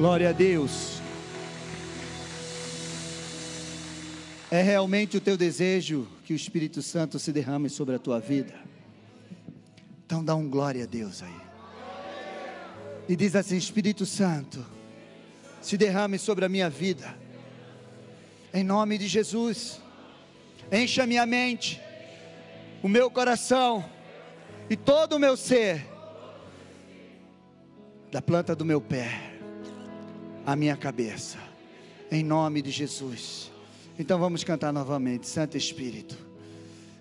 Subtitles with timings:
[0.00, 0.98] Glória a Deus.
[4.50, 8.54] É realmente o teu desejo que o Espírito Santo se derrame sobre a tua vida?
[10.06, 11.40] Então dá um glória a Deus aí.
[13.10, 14.64] E diz assim: Espírito Santo,
[15.60, 17.14] se derrame sobre a minha vida.
[18.54, 19.82] Em nome de Jesus.
[20.72, 21.78] Encha minha mente,
[22.82, 23.84] o meu coração
[24.70, 25.86] e todo o meu ser,
[28.10, 29.29] da planta do meu pé
[30.50, 31.38] à minha cabeça,
[32.10, 33.52] em nome de Jesus.
[33.96, 36.18] Então vamos cantar novamente, Santo Espírito,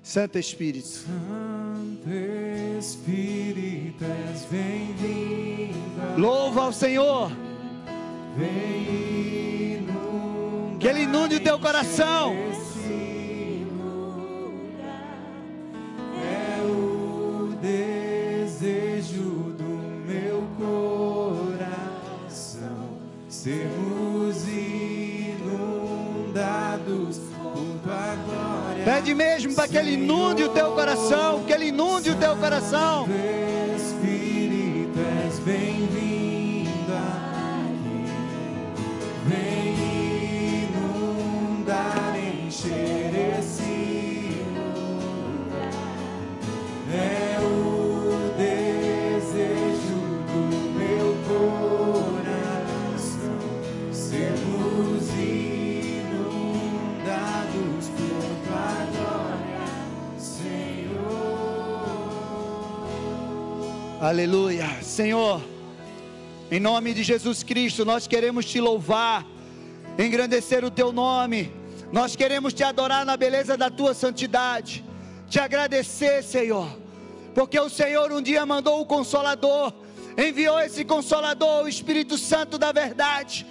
[0.04, 0.88] Santo Espírito.
[0.88, 2.09] Santo
[2.78, 6.16] Espírito, és bem-vinda.
[6.16, 7.32] Louva ao Senhor,
[8.38, 9.88] Vem
[10.80, 12.36] que Ele inunde o teu coração.
[23.42, 24.46] Sermos
[25.40, 25.62] inundados
[27.42, 28.84] por tua glória.
[28.84, 33.08] Pede mesmo para que Ele inunde o teu coração, que Ele inunde o teu coração.
[33.78, 38.08] Espírito, és bem-vindo aqui.
[39.26, 39.74] Vem
[40.66, 45.72] inundar, encher esse lugar.
[46.94, 47.28] É
[64.02, 64.66] Aleluia.
[64.81, 65.44] Senhor,
[66.50, 69.25] em nome de Jesus Cristo, nós queremos te louvar,
[69.97, 71.52] engrandecer o teu nome,
[71.91, 74.86] nós queremos te adorar na beleza da tua santidade,
[75.28, 76.69] te agradecer, Senhor,
[77.36, 79.73] porque o Senhor um dia mandou o Consolador,
[80.17, 83.45] enviou esse Consolador, o Espírito Santo da verdade,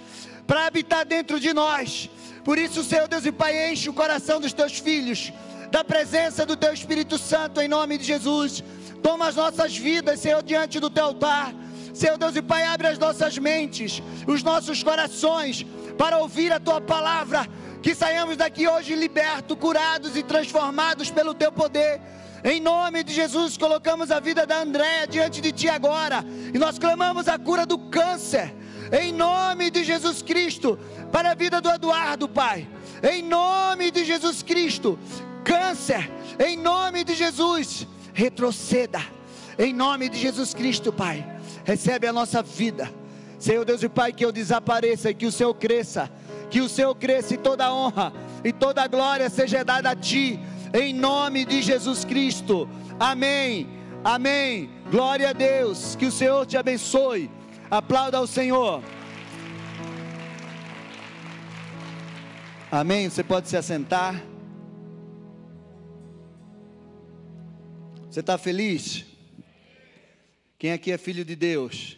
[0.47, 2.09] para habitar dentro de nós.
[2.43, 5.31] Por isso, Senhor Deus e Pai, enche o coração dos teus filhos
[5.69, 8.63] da presença do teu Espírito Santo em nome de Jesus.
[9.09, 11.51] Toma as nossas vidas, Senhor, diante do teu altar.
[11.95, 15.65] Senhor Deus e Pai, abre as nossas mentes, os nossos corações
[15.97, 17.47] para ouvir a tua palavra.
[17.81, 21.99] Que saiamos daqui hoje libertos, curados e transformados pelo teu poder.
[22.43, 26.23] Em nome de Jesus, colocamos a vida da Andréia diante de ti agora.
[26.53, 28.53] E nós clamamos a cura do câncer.
[28.91, 30.77] Em nome de Jesus Cristo,
[31.11, 32.67] para a vida do Eduardo, Pai.
[33.01, 34.99] Em nome de Jesus Cristo,
[35.43, 39.01] câncer, em nome de Jesus, retroceda.
[39.57, 41.25] Em nome de Jesus Cristo, Pai.
[41.65, 42.89] Recebe a nossa vida.
[43.37, 46.09] Senhor Deus e Pai, que eu desapareça e que o Senhor cresça.
[46.49, 48.11] Que o Senhor cresça e toda honra
[48.43, 50.39] e toda glória seja dada a Ti.
[50.73, 52.67] Em nome de Jesus Cristo.
[52.99, 53.67] Amém.
[54.03, 54.69] Amém.
[54.89, 55.95] Glória a Deus.
[55.95, 57.29] Que o Senhor te abençoe.
[57.69, 58.83] Aplauda ao Senhor.
[62.71, 63.09] Amém.
[63.09, 64.21] Você pode se assentar.
[68.09, 69.05] Você está feliz?
[70.57, 71.95] Quem aqui é filho de Deus?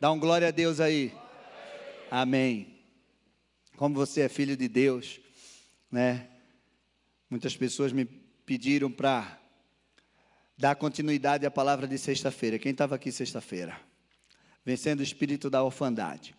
[0.00, 1.14] Dá um glória a Deus aí.
[2.10, 2.80] Amém.
[3.76, 5.20] Como você é filho de Deus,
[5.92, 6.26] né?
[7.30, 9.40] Muitas pessoas me pediram para
[10.58, 12.58] dar continuidade à palavra de sexta-feira.
[12.58, 13.80] Quem estava aqui sexta-feira?
[14.64, 16.34] Vencendo o espírito da orfandade.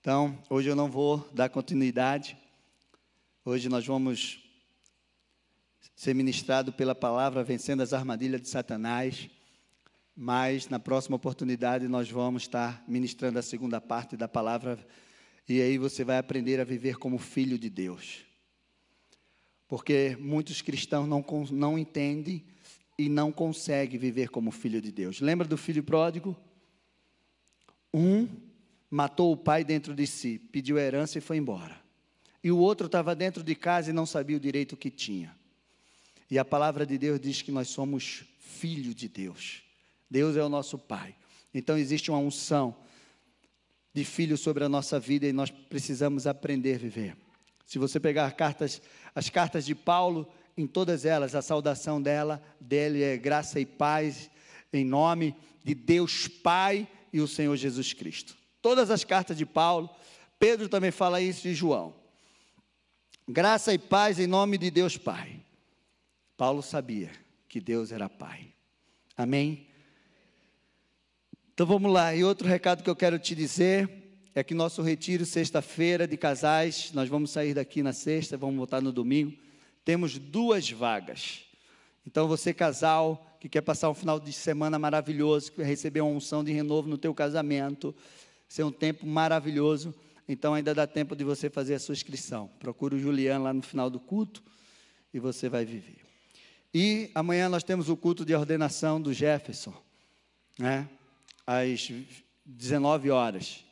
[0.00, 2.38] Então, hoje eu não vou dar continuidade.
[3.44, 4.43] Hoje nós vamos
[5.94, 9.28] ser ministrado pela palavra vencendo as armadilhas de Satanás.
[10.16, 14.78] Mas na próxima oportunidade nós vamos estar ministrando a segunda parte da palavra
[15.48, 18.24] e aí você vai aprender a viver como filho de Deus.
[19.68, 22.44] Porque muitos cristãos não, não entendem
[22.98, 25.20] e não conseguem viver como filho de Deus.
[25.20, 26.36] Lembra do filho pródigo?
[27.92, 28.28] Um
[28.90, 31.76] matou o pai dentro de si, pediu herança e foi embora.
[32.42, 35.34] E o outro estava dentro de casa e não sabia o direito que tinha.
[36.30, 39.62] E a palavra de Deus diz que nós somos filho de Deus.
[40.10, 41.14] Deus é o nosso Pai.
[41.52, 42.76] Então existe uma unção
[43.92, 47.16] de filho sobre a nossa vida e nós precisamos aprender a viver.
[47.66, 48.82] Se você pegar cartas,
[49.14, 54.30] as cartas de Paulo, em todas elas, a saudação dela, dele é graça e paz
[54.72, 58.36] em nome de Deus Pai e o Senhor Jesus Cristo.
[58.60, 59.88] Todas as cartas de Paulo,
[60.38, 61.94] Pedro também fala isso de João.
[63.28, 65.40] Graça e paz em nome de Deus Pai.
[66.36, 67.10] Paulo sabia
[67.48, 68.52] que Deus era Pai.
[69.16, 69.66] Amém?
[71.52, 73.88] Então vamos lá, e outro recado que eu quero te dizer
[74.34, 78.82] é que nosso retiro sexta-feira de casais, nós vamos sair daqui na sexta, vamos voltar
[78.82, 79.32] no domingo.
[79.84, 81.44] Temos duas vagas.
[82.04, 86.42] Então você casal que quer passar um final de semana maravilhoso, que receber uma unção
[86.42, 87.94] de renovo no teu casamento,
[88.48, 89.94] ser um tempo maravilhoso.
[90.28, 92.50] Então ainda dá tempo de você fazer a sua inscrição.
[92.58, 94.42] Procure o Juliano lá no final do culto
[95.12, 96.03] e você vai viver.
[96.74, 99.72] E amanhã nós temos o culto de ordenação do Jefferson,
[100.58, 100.88] né?
[101.46, 101.92] Às
[102.44, 103.64] 19 horas.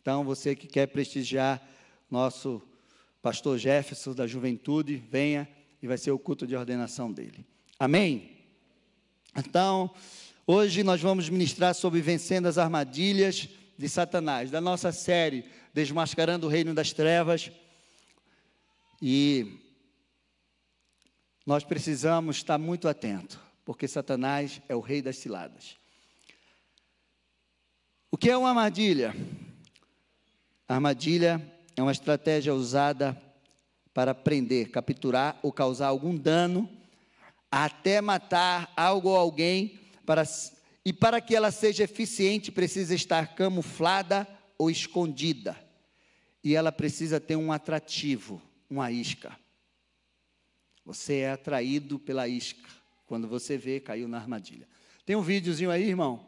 [0.00, 1.60] Então você que quer prestigiar
[2.08, 2.62] nosso
[3.20, 5.48] pastor Jefferson da juventude, venha
[5.82, 7.44] e vai ser o culto de ordenação dele.
[7.76, 8.30] Amém?
[9.36, 9.90] Então,
[10.46, 16.50] hoje nós vamos ministrar sobre vencendo as armadilhas de Satanás, da nossa série Desmascarando o
[16.50, 17.50] Reino das Trevas.
[19.02, 19.63] E
[21.46, 25.76] nós precisamos estar muito atento, porque Satanás é o rei das ciladas.
[28.10, 29.14] O que é uma armadilha?
[30.68, 31.40] A armadilha
[31.76, 33.20] é uma estratégia usada
[33.92, 36.68] para prender, capturar ou causar algum dano,
[37.50, 40.24] até matar algo ou alguém, para,
[40.84, 44.26] e para que ela seja eficiente, precisa estar camuflada
[44.58, 45.56] ou escondida.
[46.42, 49.36] E ela precisa ter um atrativo, uma isca.
[50.84, 52.68] Você é atraído pela isca.
[53.06, 54.68] Quando você vê, caiu na armadilha.
[55.06, 56.26] Tem um videozinho aí, irmão?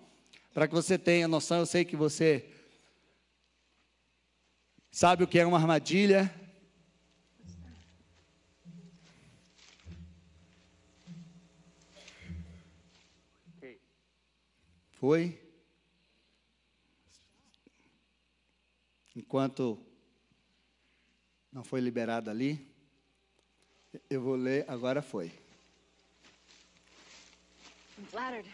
[0.54, 2.50] Para que você tenha noção, eu sei que você
[4.90, 6.32] sabe o que é uma armadilha.
[14.92, 15.38] Foi?
[19.14, 19.78] Enquanto
[21.52, 22.75] não foi liberado ali,
[24.10, 25.32] eu vou ler, agora foi.
[27.98, 28.46] I'm flattered.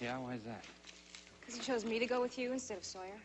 [0.00, 0.64] Yeah, why is that?
[1.40, 3.20] Because you chose me to go with you instead of Sawyer.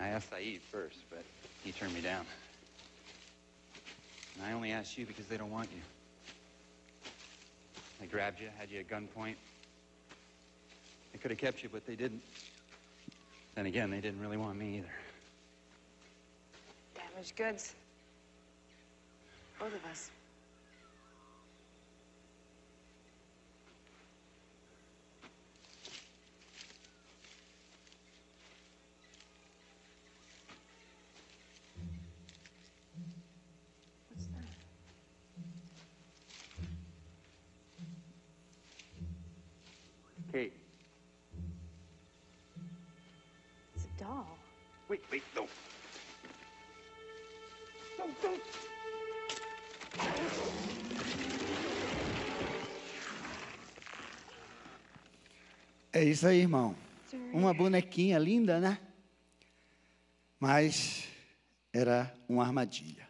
[0.00, 1.24] I asked Saeed first, but
[1.62, 2.26] he turned me down.
[4.36, 5.80] And I only asked you because they don't want you.
[8.00, 9.36] They grabbed you, had you at gunpoint.
[11.12, 12.22] They could have kept you, but they didn't.
[13.54, 15.11] Then again, they didn't really want me either.
[17.12, 17.74] Damaged goods.
[19.58, 20.10] Both of us.
[56.02, 56.74] É isso aí, irmão.
[57.32, 58.80] Uma bonequinha linda, né?
[60.40, 61.04] Mas
[61.72, 63.08] era uma armadilha.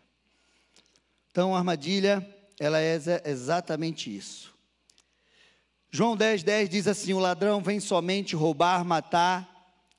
[1.31, 2.23] Então, a armadilha,
[2.61, 4.55] ela é exa- exatamente isso.
[5.91, 9.49] João 10, 10 diz assim: O ladrão vem somente roubar, matar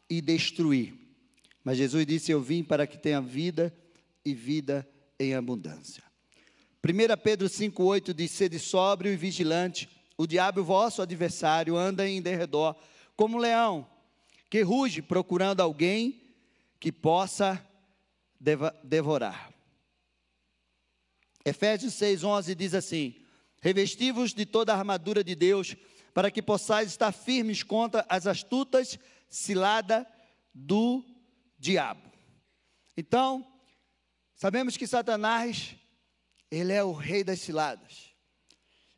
[0.07, 0.93] e destruir.
[1.63, 3.75] Mas Jesus disse: Eu vim para que tenha vida
[4.23, 4.87] e vida
[5.19, 6.03] em abundância.
[6.87, 9.89] 1 Pedro 5,8 diz: Sede sóbrio e vigilante,
[10.23, 12.75] o diabo, vosso adversário, anda em derredor,
[13.15, 13.89] como um leão,
[14.49, 16.35] que ruge procurando alguém
[16.79, 17.63] que possa
[18.83, 19.53] devorar.
[21.45, 23.15] Efésios 6,11 diz assim:
[23.61, 25.75] Revestivos de toda a armadura de Deus,
[26.13, 28.97] para que possais estar firmes contra as astutas
[29.29, 30.05] ciladas
[30.53, 31.03] do
[31.57, 32.09] diabo.
[32.95, 33.45] Então,
[34.35, 35.75] sabemos que Satanás,
[36.49, 38.13] ele é o rei das ciladas.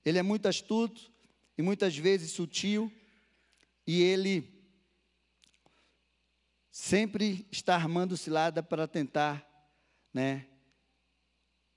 [0.03, 1.14] Ele é muito astuto
[1.57, 2.91] e muitas vezes sutil,
[3.87, 4.55] e ele
[6.71, 9.45] sempre está armando cilada para tentar,
[10.13, 10.47] né,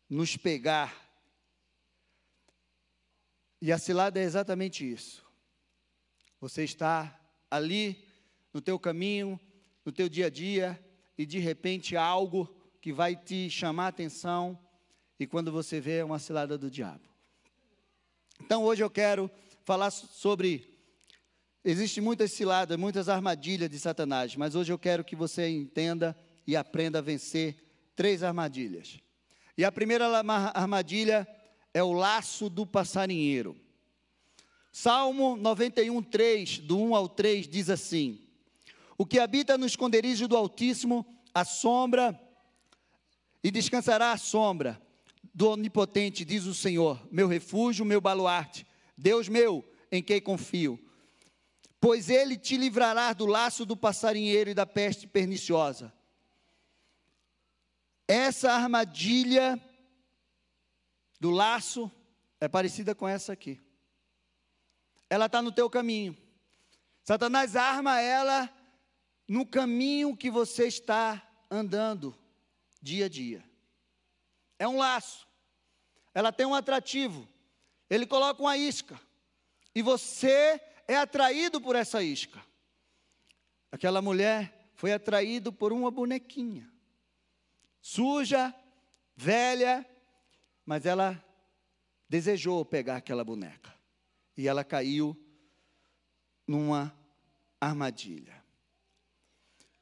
[0.09, 1.09] nos pegar.
[3.61, 5.25] E a cilada é exatamente isso.
[6.41, 7.21] Você está
[7.51, 8.05] ali
[8.53, 9.39] no teu caminho,
[9.85, 10.83] no teu dia a dia,
[11.17, 12.47] e de repente algo
[12.81, 14.59] que vai te chamar a atenção,
[15.19, 17.09] e quando você vê é uma cilada do diabo.
[18.41, 19.31] Então hoje eu quero
[19.69, 20.67] falar sobre.
[21.63, 26.57] Existem muitas ciladas, muitas armadilhas de Satanás, mas hoje eu quero que você entenda e
[26.57, 27.55] aprenda a vencer
[27.95, 28.99] três armadilhas.
[29.59, 30.07] E a primeira
[30.55, 31.29] armadilha
[31.75, 33.61] é o laço do passarinheiro.
[34.73, 38.23] Salmo 91, 3, do 1 ao 3, diz assim:
[38.97, 42.19] O que habita no esconderijo do Altíssimo, a sombra,
[43.45, 44.81] e descansará a sombra
[45.35, 48.67] do Onipotente, diz o Senhor, meu refúgio, meu baluarte,
[48.99, 50.77] Deus meu, em quem confio.
[51.81, 55.93] Pois ele te livrará do laço do passarinheiro e da peste perniciosa.
[58.09, 59.63] Essa armadilha
[61.21, 61.91] do laço
[62.41, 63.61] é parecida com essa aqui.
[65.09, 66.17] Ela está no teu caminho.
[67.05, 68.53] Satanás arma ela
[69.29, 72.19] no caminho que você está andando
[72.83, 73.45] dia a dia.
[74.59, 75.29] É um laço.
[76.13, 77.29] Ela tem um atrativo.
[77.89, 79.01] Ele coloca uma isca.
[79.75, 82.43] E você é atraído por essa isca.
[83.71, 86.71] Aquela mulher foi atraída por uma bonequinha.
[87.81, 88.55] Suja,
[89.17, 89.87] velha,
[90.65, 91.23] mas ela
[92.09, 93.75] desejou pegar aquela boneca.
[94.37, 95.17] E ela caiu
[96.47, 96.97] numa
[97.61, 98.43] armadilha.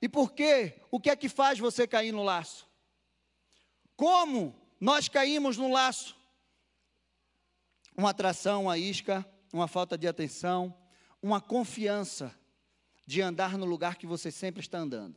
[0.01, 0.81] E por quê?
[0.91, 2.69] O que é que faz você cair no laço?
[3.97, 6.16] Como nós caímos no laço?
[7.97, 10.77] Uma atração, uma isca, uma falta de atenção,
[11.23, 12.35] uma confiança
[13.07, 15.17] de andar no lugar que você sempre está andando,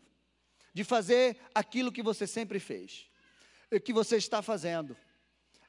[0.74, 3.10] de fazer aquilo que você sempre fez,
[3.84, 4.96] que você está fazendo.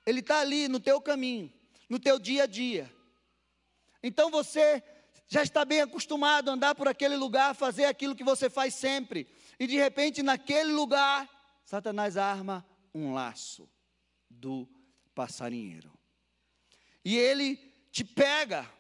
[0.07, 1.53] Ele está ali no teu caminho,
[1.89, 2.91] no teu dia a dia.
[4.03, 4.83] Então você
[5.27, 9.27] já está bem acostumado a andar por aquele lugar, fazer aquilo que você faz sempre.
[9.59, 11.29] E de repente, naquele lugar,
[11.65, 13.69] Satanás arma um laço
[14.29, 14.69] do
[15.15, 16.00] passarinheiro.
[17.05, 17.57] E ele
[17.91, 18.71] te pega.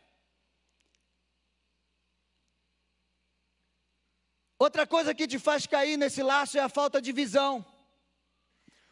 [4.59, 7.65] Outra coisa que te faz cair nesse laço é a falta de visão.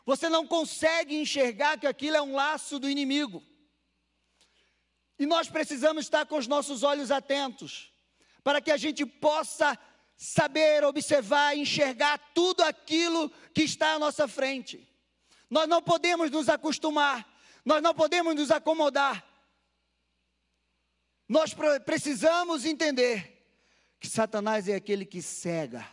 [0.06, 3.44] Você não consegue enxergar que aquilo é um laço do inimigo.
[5.18, 7.92] E nós precisamos estar com os nossos olhos atentos,
[8.42, 9.78] para que a gente possa
[10.16, 14.88] saber, observar, enxergar tudo aquilo que está à nossa frente.
[15.50, 17.27] Nós não podemos nos acostumar,
[17.64, 19.24] nós não podemos nos acomodar.
[21.28, 23.38] Nós precisamos entender
[24.00, 25.86] que Satanás é aquele que cega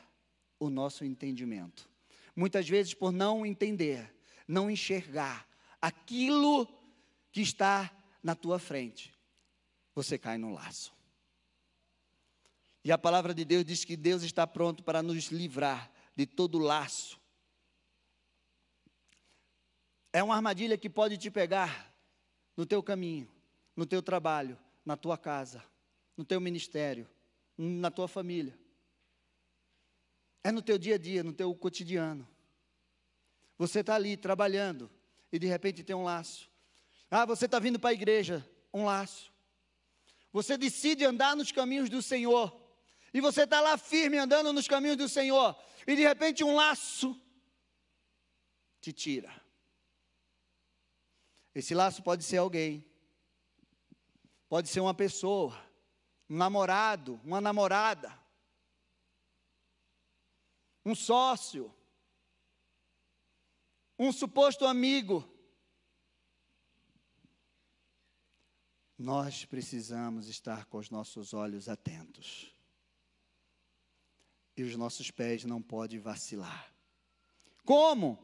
[0.59, 1.89] o nosso entendimento.
[2.35, 4.13] Muitas vezes, por não entender,
[4.47, 5.47] não enxergar
[5.81, 6.67] aquilo
[7.31, 7.91] que está
[8.23, 9.13] na tua frente,
[9.93, 10.93] você cai no laço.
[12.83, 16.59] E a palavra de Deus diz que Deus está pronto para nos livrar de todo
[16.59, 17.19] laço.
[20.15, 21.93] É uma armadilha que pode te pegar
[22.55, 23.29] no teu caminho,
[23.75, 25.61] no teu trabalho, na tua casa,
[26.15, 27.05] no teu ministério,
[27.57, 28.57] na tua família.
[30.41, 32.25] É no teu dia a dia, no teu cotidiano.
[33.57, 34.89] Você está ali trabalhando
[35.33, 36.49] e de repente tem um laço.
[37.11, 39.33] Ah, você está vindo para a igreja, um laço.
[40.31, 42.57] Você decide andar nos caminhos do Senhor.
[43.13, 45.61] E você está lá firme andando nos caminhos do Senhor.
[45.85, 47.21] E de repente um laço
[48.79, 49.43] te tira.
[51.55, 52.85] Esse laço pode ser alguém.
[54.47, 55.57] Pode ser uma pessoa.
[56.29, 58.13] Um namorado, uma namorada.
[60.85, 61.73] Um sócio.
[63.97, 65.33] Um suposto amigo.
[68.97, 72.51] nós precisamos estar com os nossos olhos atentos.
[74.57, 76.73] E os nossos pés não podem vacilar.
[77.65, 78.17] Como?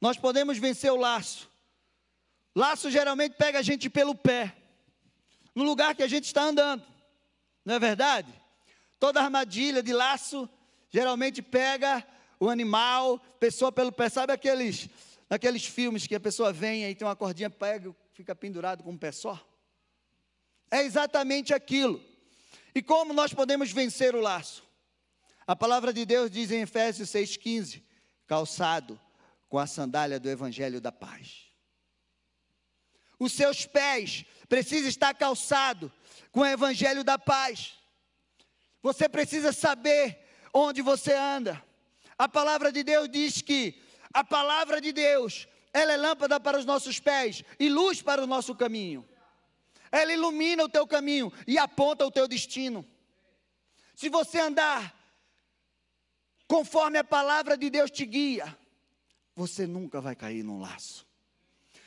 [0.00, 1.49] Nós podemos vencer o laço.
[2.54, 4.56] Laço geralmente pega a gente pelo pé,
[5.54, 6.84] no lugar que a gente está andando.
[7.64, 8.32] Não é verdade?
[8.98, 10.48] Toda armadilha de laço
[10.90, 12.04] geralmente pega
[12.38, 14.08] o animal, pessoa pelo pé.
[14.08, 14.88] Sabe aqueles,
[15.28, 18.98] aqueles filmes que a pessoa vem e tem uma cordinha, pega, fica pendurado com um
[18.98, 19.38] pé só?
[20.70, 22.02] É exatamente aquilo.
[22.74, 24.62] E como nós podemos vencer o laço?
[25.46, 27.82] A palavra de Deus diz em Efésios 6,15:
[28.26, 29.00] calçado
[29.48, 31.49] com a sandália do Evangelho da Paz.
[33.20, 35.92] Os seus pés precisam estar calçados
[36.32, 37.74] com o Evangelho da Paz.
[38.82, 40.18] Você precisa saber
[40.54, 41.62] onde você anda.
[42.18, 43.80] A palavra de Deus diz que
[44.12, 48.26] a palavra de Deus, ela é lâmpada para os nossos pés e luz para o
[48.26, 49.06] nosso caminho.
[49.92, 52.86] Ela ilumina o teu caminho e aponta o teu destino.
[53.94, 54.96] Se você andar
[56.48, 58.56] conforme a palavra de Deus te guia,
[59.36, 61.06] você nunca vai cair num laço.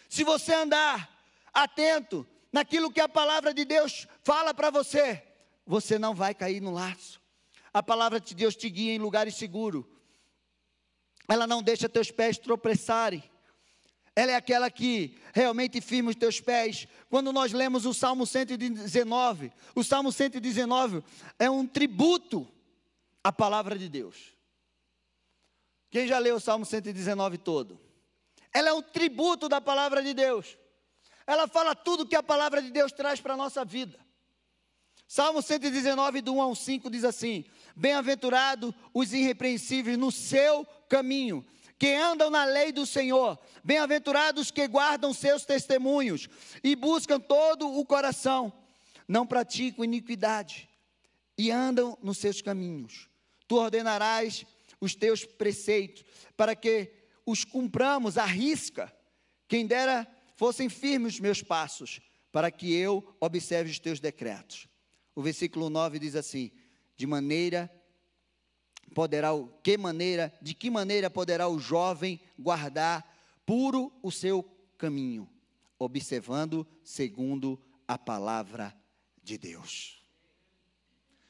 [0.07, 1.12] Se você andar
[1.53, 5.23] atento naquilo que a palavra de Deus fala para você,
[5.65, 7.21] você não vai cair no laço.
[7.73, 9.85] A palavra de Deus te guia em lugares seguros.
[11.27, 13.23] Ela não deixa teus pés tropeçarem.
[14.15, 16.87] Ela é aquela que realmente firma os teus pés.
[17.09, 21.03] Quando nós lemos o Salmo 119, o Salmo 119
[21.39, 22.47] é um tributo
[23.23, 24.33] à palavra de Deus.
[25.89, 27.79] Quem já leu o Salmo 119 todo?
[28.53, 30.57] Ela é um tributo da palavra de Deus.
[31.25, 33.99] Ela fala tudo que a palavra de Deus traz para a nossa vida.
[35.07, 41.45] Salmo 119, do 1 ao 5 diz assim: Bem-aventurado os irrepreensíveis no seu caminho,
[41.77, 43.37] que andam na lei do Senhor.
[43.63, 46.27] Bem-aventurados que guardam seus testemunhos
[46.63, 48.51] e buscam todo o coração.
[49.07, 50.67] Não praticam iniquidade
[51.37, 53.09] e andam nos seus caminhos.
[53.47, 54.45] Tu ordenarás
[54.79, 56.03] os teus preceitos
[56.35, 56.91] para que
[57.25, 58.91] os cumpramos à risca.
[59.47, 60.07] Quem dera
[60.43, 64.67] fossem firmes os meus passos, para que eu observe os teus decretos.
[65.15, 66.51] O versículo 9 diz assim:
[66.97, 67.71] De maneira
[68.93, 73.09] poderá o que maneira, de que maneira poderá o jovem guardar
[73.45, 74.43] puro o seu
[74.77, 75.29] caminho,
[75.79, 77.57] observando segundo
[77.87, 78.75] a palavra
[79.23, 80.03] de Deus.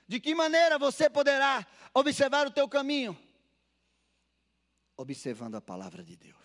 [0.07, 3.15] De que maneira você poderá observar o teu caminho?
[4.97, 6.42] Observando a palavra de Deus.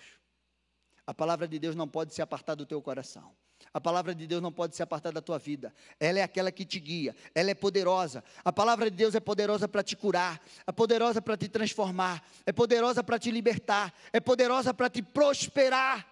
[1.09, 3.33] A palavra de Deus não pode se apartar do teu coração.
[3.73, 5.73] A palavra de Deus não pode se apartar da tua vida.
[5.99, 7.17] Ela é aquela que te guia.
[7.35, 8.23] Ela é poderosa.
[8.45, 12.53] A palavra de Deus é poderosa para te curar, é poderosa para te transformar, é
[12.53, 16.07] poderosa para te libertar, é poderosa para te prosperar.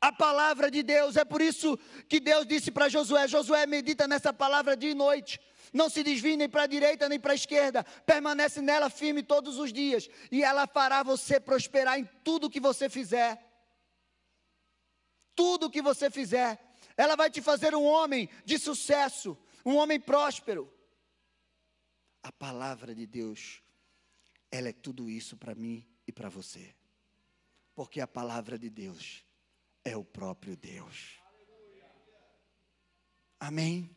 [0.00, 1.76] A palavra de Deus, é por isso
[2.08, 5.40] que Deus disse para Josué: Josué, medita nessa palavra dia e noite.
[5.72, 9.58] Não se desvie nem para a direita nem para a esquerda, permanece nela firme todos
[9.58, 13.48] os dias, e ela fará você prosperar em tudo que você fizer
[15.38, 16.60] tudo que você fizer.
[16.96, 20.68] Ela vai te fazer um homem de sucesso, um homem próspero.
[22.20, 23.62] A palavra de Deus,
[24.50, 26.74] ela é tudo isso para mim e para você.
[27.72, 29.24] Porque a palavra de Deus
[29.84, 31.20] é o próprio Deus.
[33.38, 33.96] Amém?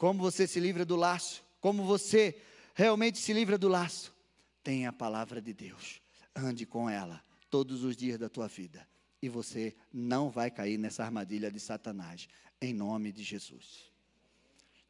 [0.00, 1.44] Como você se livra do laço?
[1.60, 2.40] Como você
[2.72, 4.16] realmente se livra do laço?
[4.64, 6.00] Tenha a palavra de Deus.
[6.34, 8.88] Ande com ela todos os dias da tua vida
[9.20, 12.30] e você não vai cair nessa armadilha de Satanás,
[12.62, 13.92] em nome de Jesus.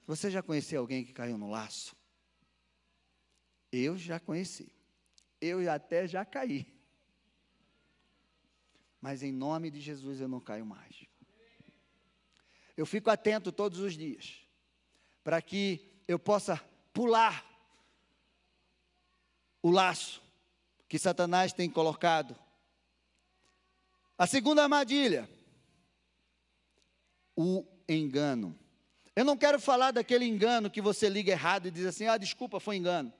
[0.06, 1.96] Você já conheceu alguém que caiu no laço?
[3.72, 4.72] Eu já conheci.
[5.40, 6.72] Eu até já caí.
[9.00, 11.04] Mas em nome de Jesus eu não caio mais.
[12.76, 14.48] Eu fico atento todos os dias
[15.22, 16.62] para que eu possa
[16.92, 17.44] pular
[19.62, 20.22] o laço
[20.88, 22.36] que Satanás tem colocado
[24.20, 25.26] a segunda armadilha,
[27.34, 28.54] o engano.
[29.16, 32.60] Eu não quero falar daquele engano que você liga errado e diz assim: ah, desculpa,
[32.60, 33.10] foi engano.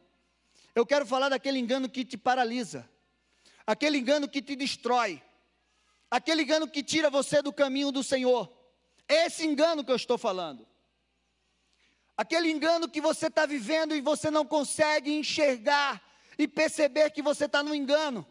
[0.75, 2.87] Eu quero falar daquele engano que te paralisa,
[3.67, 5.23] aquele engano que te destrói,
[6.11, 8.53] aquele engano que tira você do caminho do Senhor.
[9.09, 10.69] Esse engano que eu estou falando.
[12.21, 16.03] Aquele engano que você está vivendo e você não consegue enxergar
[16.37, 18.27] e perceber que você está no engano.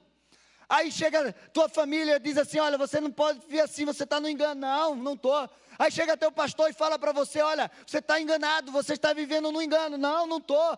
[0.70, 4.30] Aí chega tua família diz assim: Olha, você não pode ver assim, você está no
[4.30, 4.62] engano.
[4.62, 5.50] Não, não estou.
[5.80, 9.52] Aí chega teu pastor e fala para você: Olha, você está enganado, você está vivendo
[9.52, 9.98] no engano.
[9.98, 10.78] Não, não estou.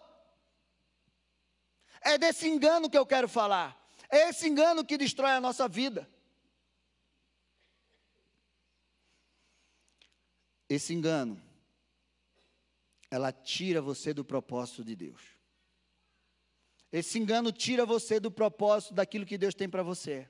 [2.00, 3.78] É desse engano que eu quero falar.
[4.10, 6.10] É esse engano que destrói a nossa vida.
[10.70, 11.51] Esse engano,
[13.12, 15.22] ela tira você do propósito de Deus.
[16.90, 20.30] Esse engano tira você do propósito daquilo que Deus tem para você.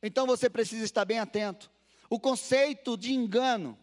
[0.00, 1.70] Então você precisa estar bem atento.
[2.08, 3.76] O conceito de engano,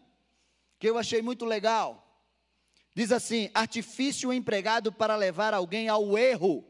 [0.78, 2.24] que eu achei muito legal,
[2.94, 6.64] diz assim: artifício empregado para levar alguém ao erro.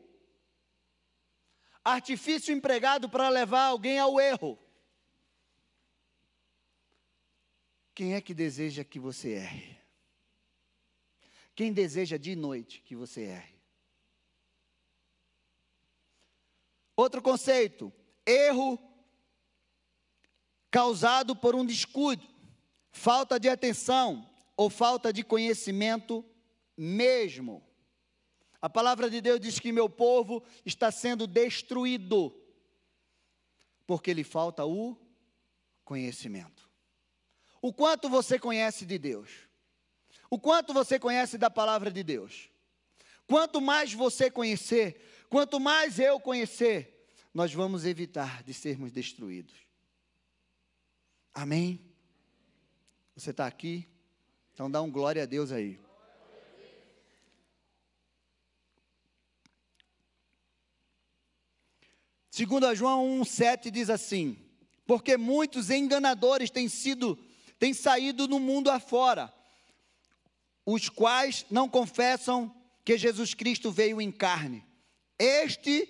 [1.85, 4.59] Artifício empregado para levar alguém ao erro.
[7.95, 9.82] Quem é que deseja que você erre?
[11.55, 13.55] Quem deseja de noite que você erre?
[16.97, 17.93] Outro conceito:
[18.25, 18.79] erro
[20.71, 22.27] causado por um descuido,
[22.91, 26.25] falta de atenção ou falta de conhecimento
[26.77, 27.63] mesmo.
[28.61, 32.35] A palavra de Deus diz que meu povo está sendo destruído
[33.87, 34.97] porque lhe falta o
[35.85, 36.71] conhecimento.
[37.61, 39.29] O quanto você conhece de Deus?
[40.33, 42.49] O quanto você conhece da palavra de Deus?
[43.27, 44.99] Quanto mais você conhecer,
[45.33, 49.55] Quanto mais eu conhecer, nós vamos evitar de sermos destruídos.
[51.33, 51.81] Amém?
[53.17, 53.89] Você está aqui?
[54.53, 55.81] Então dá um glória a Deus aí.
[62.31, 64.37] Segundo João 1:7 diz assim:
[64.87, 67.19] Porque muitos enganadores têm sido
[67.59, 69.33] têm saído no mundo afora,
[70.65, 74.65] os quais não confessam que Jesus Cristo veio em carne.
[75.19, 75.89] Este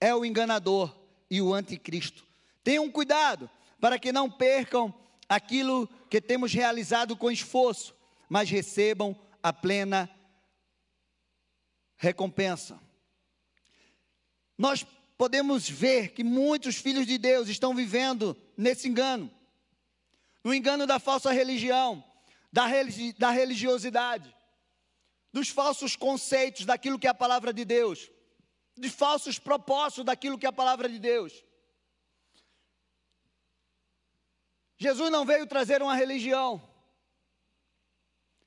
[0.00, 0.96] é o enganador
[1.30, 2.26] e o anticristo.
[2.62, 3.48] Tenham cuidado
[3.80, 4.94] para que não percam
[5.28, 7.94] aquilo que temos realizado com esforço,
[8.28, 10.10] mas recebam a plena
[11.96, 12.80] recompensa.
[14.56, 14.84] Nós
[15.16, 19.30] podemos ver que muitos filhos de Deus estão vivendo nesse engano,
[20.42, 22.02] no engano da falsa religião,
[22.52, 24.34] da, religi da religiosidade,
[25.32, 28.10] dos falsos conceitos daquilo que é a palavra de Deus,
[28.76, 31.44] de falsos propósitos daquilo que é a palavra de Deus.
[34.76, 36.66] Jesus não veio trazer uma religião.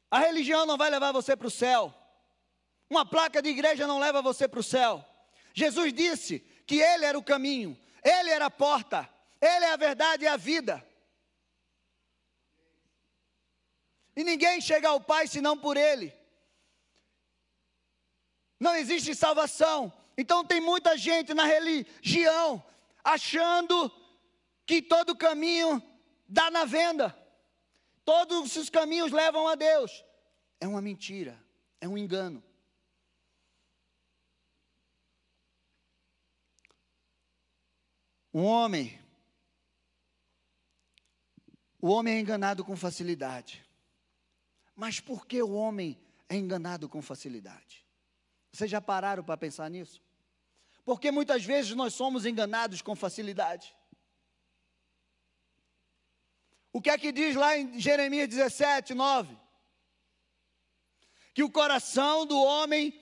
[0.09, 1.93] A religião não vai levar você para o céu.
[2.89, 5.05] Uma placa de igreja não leva você para o céu.
[5.53, 9.07] Jesus disse que Ele era o caminho, Ele era a porta,
[9.39, 10.83] Ele é a verdade e a vida.
[14.15, 16.13] E ninguém chega ao Pai senão por Ele.
[18.59, 19.91] Não existe salvação.
[20.17, 22.63] Então tem muita gente na religião
[23.03, 23.91] achando
[24.65, 25.81] que todo caminho
[26.27, 27.17] dá na venda.
[28.05, 30.03] Todos os caminhos levam a Deus.
[30.59, 31.41] É uma mentira,
[31.81, 32.43] é um engano.
[38.33, 38.99] Um homem,
[41.79, 43.62] o homem é enganado com facilidade.
[44.75, 47.85] Mas por que o homem é enganado com facilidade?
[48.51, 50.01] Vocês já pararam para pensar nisso?
[50.85, 53.75] Porque muitas vezes nós somos enganados com facilidade.
[56.71, 59.37] O que é que diz lá em Jeremias 17, 9?
[61.33, 62.99] Que o coração do homem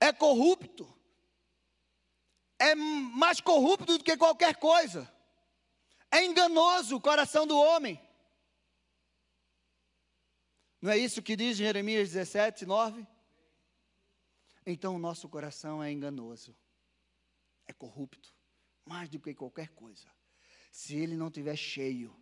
[0.00, 0.92] é corrupto,
[2.58, 5.10] é mais corrupto do que qualquer coisa,
[6.10, 8.00] é enganoso o coração do homem.
[10.80, 13.06] Não é isso que diz Jeremias 17, 9?
[14.64, 16.56] Então o nosso coração é enganoso,
[17.66, 18.32] é corrupto,
[18.84, 20.06] mais do que qualquer coisa.
[20.72, 22.16] Se ele não estiver cheio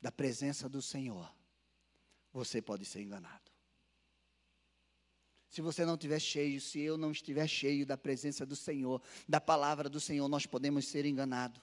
[0.00, 1.34] da presença do Senhor,
[2.32, 3.50] você pode ser enganado.
[5.48, 9.40] Se você não estiver cheio, se eu não estiver cheio da presença do Senhor, da
[9.40, 11.62] palavra do Senhor, nós podemos ser enganados.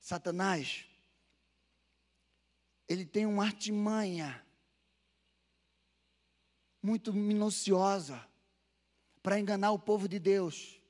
[0.00, 0.84] Satanás
[2.88, 4.44] ele tem uma artimanha
[6.82, 8.24] muito minuciosa
[9.22, 10.80] para enganar o povo de Deus.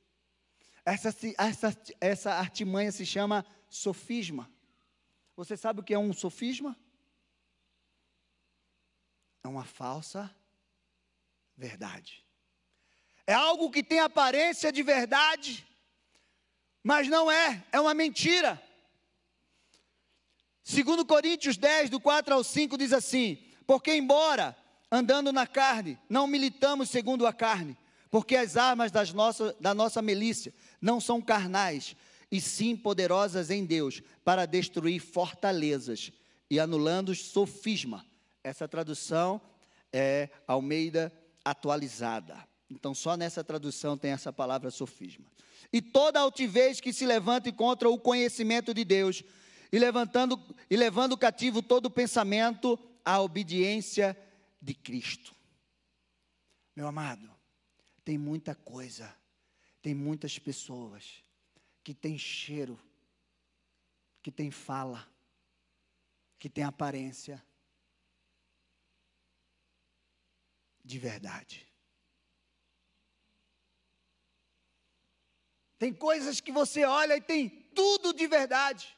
[0.85, 4.51] Essa, essa, essa artimanha se chama sofisma.
[5.35, 6.77] Você sabe o que é um sofisma?
[9.43, 10.35] É uma falsa
[11.57, 12.27] verdade.
[13.27, 15.67] É algo que tem aparência de verdade,
[16.83, 18.63] mas não é, é uma mentira.
[20.69, 24.57] Segundo Coríntios 10, do 4 ao 5, diz assim: Porque embora
[24.91, 27.79] andando na carne, não militamos segundo a carne,
[28.11, 31.95] porque as armas das nossa, da nossa milícia não são carnais,
[32.33, 36.11] e sim poderosas em Deus, para destruir fortalezas
[36.51, 38.05] e anulando sofisma.
[38.43, 39.41] Essa tradução
[39.93, 41.13] é Almeida
[41.45, 42.37] atualizada.
[42.69, 45.27] Então, só nessa tradução tem essa palavra sofisma.
[45.73, 49.23] E toda altivez que se levante contra o conhecimento de Deus,
[49.77, 54.17] e levantando e levando cativo todo pensamento à obediência
[54.59, 55.37] de Cristo.
[56.75, 57.31] Meu amado,
[58.03, 59.15] tem muita coisa,
[59.83, 61.23] tem muitas pessoas
[61.85, 62.81] que têm cheiro,
[64.23, 65.07] que têm fala,
[66.39, 67.45] que têm aparência
[70.83, 71.71] de verdade.
[75.79, 78.96] Tem coisas que você olha e tem tudo de verdade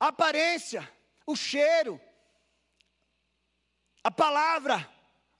[0.00, 0.90] a aparência,
[1.26, 2.00] o cheiro,
[4.02, 4.90] a palavra,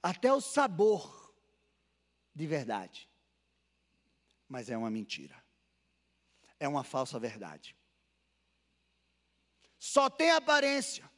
[0.03, 1.35] até o sabor
[2.35, 3.09] de verdade.
[4.47, 5.43] Mas é uma mentira.
[6.59, 7.75] É uma falsa verdade.
[9.79, 11.11] Só tem aparência.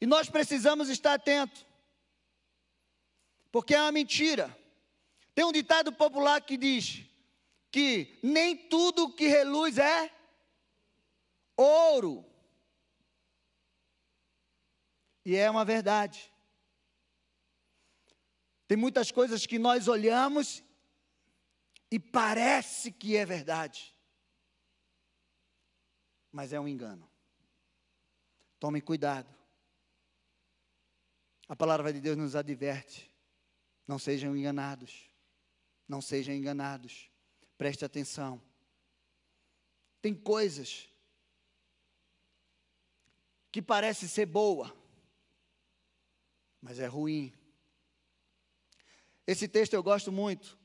[0.00, 1.66] E nós precisamos estar atentos.
[3.50, 4.56] Porque é uma mentira.
[5.34, 7.04] Tem um ditado popular que diz
[7.70, 10.21] que nem tudo que reluz é
[11.56, 12.24] ouro.
[15.24, 16.32] E é uma verdade.
[18.66, 20.64] Tem muitas coisas que nós olhamos
[21.90, 23.94] e parece que é verdade,
[26.30, 27.06] mas é um engano.
[28.58, 29.28] Tome cuidado.
[31.48, 33.14] A palavra de Deus nos adverte:
[33.86, 35.10] não sejam enganados,
[35.86, 37.10] não sejam enganados.
[37.58, 38.40] Preste atenção.
[40.00, 40.91] Tem coisas
[43.52, 44.74] que parece ser boa,
[46.60, 47.30] mas é ruim.
[49.26, 50.58] Esse texto eu gosto muito.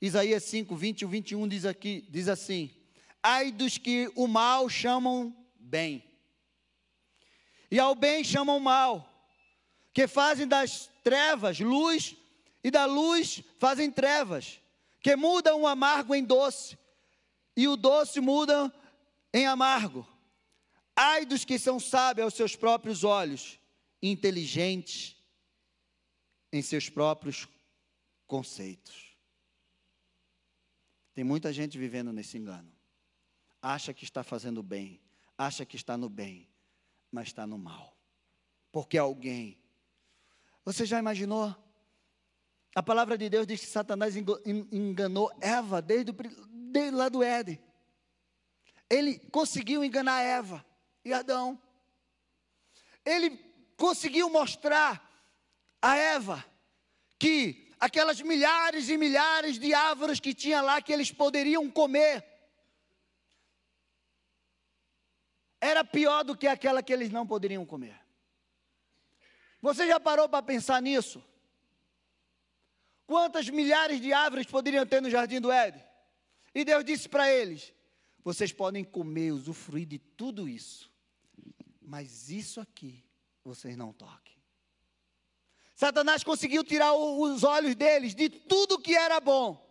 [0.00, 2.74] Isaías 5, 20 e 21 diz aqui, diz assim:
[3.22, 6.02] Ai dos que o mal chamam bem,
[7.70, 9.06] e ao bem chamam mal,
[9.92, 12.16] que fazem das trevas luz,
[12.64, 14.58] e da luz fazem trevas,
[15.02, 16.78] que mudam o amargo em doce,
[17.54, 18.72] e o doce muda
[19.30, 20.08] em amargo.
[20.96, 23.58] Ai dos que são sábios aos seus próprios olhos,
[24.02, 25.16] inteligentes
[26.52, 27.48] em seus próprios
[28.26, 29.16] conceitos.
[31.14, 32.72] Tem muita gente vivendo nesse engano.
[33.60, 35.00] Acha que está fazendo bem,
[35.36, 36.48] acha que está no bem,
[37.10, 37.96] mas está no mal.
[38.72, 39.58] Porque alguém.
[40.64, 41.54] Você já imaginou?
[42.74, 47.58] A palavra de Deus diz que Satanás enganou Eva desde, desde lá do Éden.
[48.88, 50.64] Ele conseguiu enganar Eva
[51.04, 51.60] e Adão.
[53.04, 53.36] Ele
[53.76, 55.08] conseguiu mostrar
[55.80, 56.44] a Eva
[57.18, 62.24] que aquelas milhares e milhares de árvores que tinha lá que eles poderiam comer
[65.60, 67.98] era pior do que aquela que eles não poderiam comer.
[69.60, 71.22] Você já parou para pensar nisso?
[73.06, 75.84] Quantas milhares de árvores poderiam ter no jardim do Éden?
[76.54, 77.74] E Deus disse para eles:
[78.24, 80.89] Vocês podem comer, usufruir de tudo isso,
[81.90, 83.04] mas isso aqui
[83.42, 84.40] vocês não toquem.
[85.74, 89.68] Satanás conseguiu tirar os olhos deles de tudo que era bom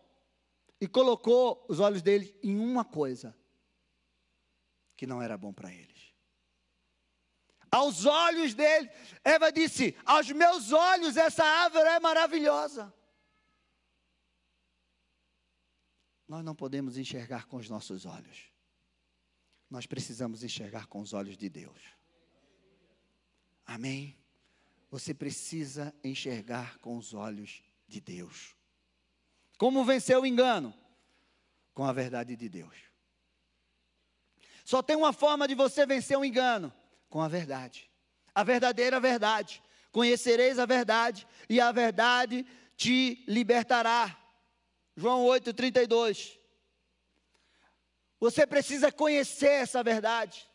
[0.81, 3.33] e colocou os olhos deles em uma coisa
[4.97, 6.13] que não era bom para eles.
[7.71, 8.89] Aos olhos dele,
[9.23, 12.93] Eva disse: Aos meus olhos, essa árvore é maravilhosa.
[16.27, 18.51] Nós não podemos enxergar com os nossos olhos.
[19.69, 21.98] Nós precisamos enxergar com os olhos de Deus.
[23.69, 24.17] Amém?
[24.89, 28.55] Você precisa enxergar com os olhos de Deus.
[29.59, 30.73] Como vencer o engano?
[31.75, 32.75] Com a verdade de Deus.
[34.65, 36.73] Só tem uma forma de você vencer o engano:
[37.09, 37.87] com a verdade.
[38.33, 39.61] A verdadeira verdade.
[39.91, 44.17] Conhecereis a verdade, e a verdade te libertará.
[44.95, 46.39] João 8,32.
[48.19, 50.49] Você precisa conhecer essa verdade.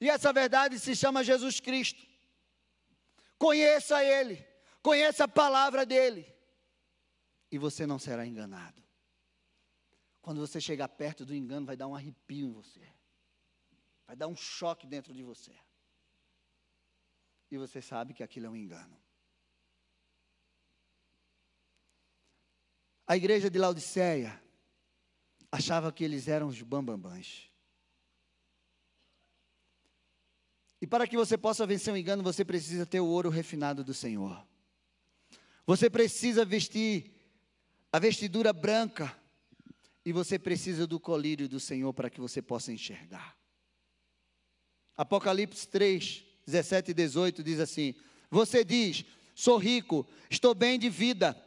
[0.00, 2.11] E essa verdade se chama Jesus Cristo.
[3.42, 4.36] Conheça Ele,
[4.80, 6.32] conheça a palavra dEle,
[7.50, 8.80] e você não será enganado.
[10.20, 12.88] Quando você chegar perto do engano, vai dar um arrepio em você.
[14.06, 15.52] Vai dar um choque dentro de você.
[17.50, 18.96] E você sabe que aquilo é um engano.
[23.08, 24.40] A igreja de Laodiceia
[25.50, 27.51] achava que eles eram os bambambãs.
[30.82, 33.94] E para que você possa vencer o engano, você precisa ter o ouro refinado do
[33.94, 34.44] Senhor.
[35.64, 37.12] Você precisa vestir
[37.92, 39.16] a vestidura branca.
[40.04, 43.36] E você precisa do colírio do Senhor para que você possa enxergar.
[44.96, 47.94] Apocalipse 3, 17 e 18 diz assim:
[48.28, 49.04] Você diz,
[49.36, 51.40] sou rico, estou bem de vida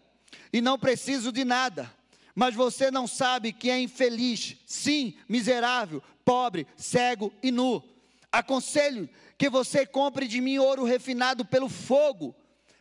[0.54, 1.94] e não preciso de nada,
[2.34, 7.84] mas você não sabe que é infeliz, sim, miserável, pobre, cego e nu.
[8.32, 12.36] Aconselho que você compre de mim ouro refinado pelo fogo,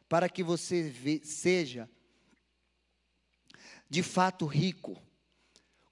[0.09, 1.89] para que você seja
[3.89, 5.01] de fato rico.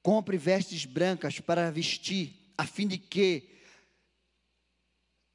[0.03, 3.48] Compre vestes brancas para vestir, a fim de que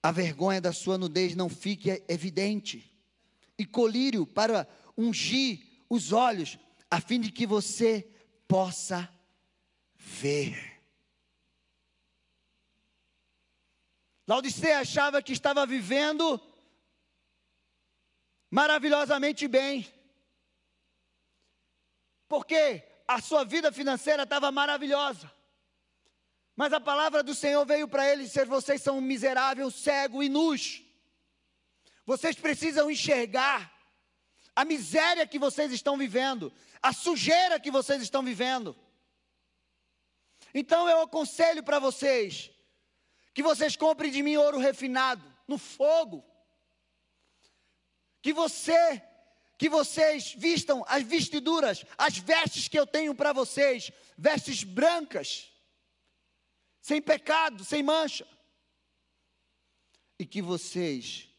[0.03, 2.93] a vergonha da sua nudez não fique evidente,
[3.57, 6.57] e colírio para ungir os olhos,
[6.89, 8.07] a fim de que você
[8.47, 9.09] possa
[9.95, 10.76] ver.
[14.27, 16.39] Laodicea achava que estava vivendo
[18.51, 19.87] maravilhosamente bem,
[22.27, 25.31] porque a sua vida financeira estava maravilhosa.
[26.57, 30.83] Mas a palavra do Senhor veio para ele dizer: vocês são miseráveis, cego e nus.
[32.05, 33.73] Vocês precisam enxergar
[34.53, 38.75] a miséria que vocês estão vivendo, a sujeira que vocês estão vivendo.
[40.53, 42.51] Então eu aconselho para vocês
[43.37, 46.25] que vocês comprem de mim ouro refinado no fogo.
[48.19, 48.99] Que você
[49.59, 55.53] que vocês vistam as vestiduras, as vestes que eu tenho para vocês, vestes brancas
[56.81, 58.27] sem pecado, sem mancha.
[60.17, 61.29] E que vocês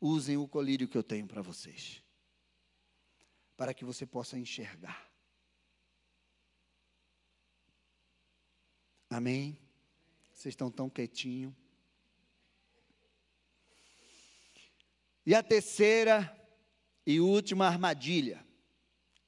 [0.00, 2.02] usem o colírio que eu tenho para vocês,
[3.56, 5.08] para que você possa enxergar.
[9.08, 9.65] Amém?
[10.46, 11.52] Vocês estão tão quietinho.
[15.26, 16.32] E a terceira
[17.04, 18.46] e última armadilha,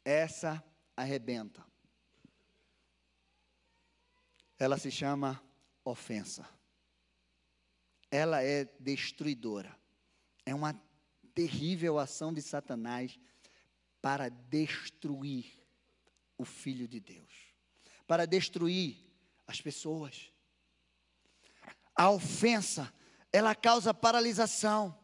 [0.04, 0.62] essa
[0.96, 1.66] arrebenta.
[4.61, 5.42] Ela se chama
[5.85, 6.48] ofensa.
[8.12, 9.76] Ela é destruidora.
[10.46, 10.81] É uma
[11.35, 13.18] terrível ação de Satanás
[14.00, 15.59] para destruir
[16.37, 17.52] o Filho de Deus,
[18.07, 18.96] para destruir
[19.48, 20.33] as pessoas.
[21.98, 22.94] A ofensa
[23.32, 24.96] ela causa paralisação,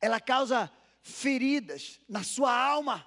[0.00, 0.72] ela causa
[1.02, 3.06] feridas na sua alma.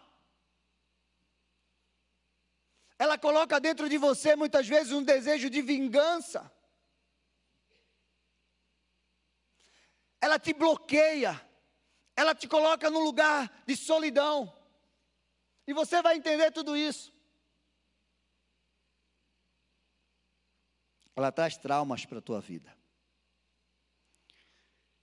[2.99, 6.51] Ela coloca dentro de você muitas vezes um desejo de vingança.
[10.19, 11.49] Ela te bloqueia.
[12.15, 14.55] Ela te coloca num lugar de solidão.
[15.65, 17.11] E você vai entender tudo isso.
[21.15, 22.80] Ela traz traumas para a tua vida.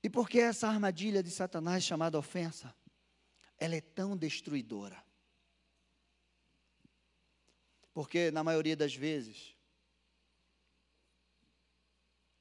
[0.03, 2.75] E por que essa armadilha de Satanás chamada ofensa?
[3.59, 5.03] Ela é tão destruidora.
[7.93, 9.57] Porque, na maioria das vezes,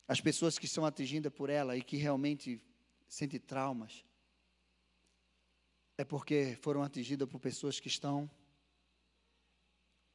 [0.07, 2.61] as pessoas que são atingidas por ela e que realmente
[3.07, 4.05] sentem traumas,
[5.97, 8.29] é porque foram atingidas por pessoas que estão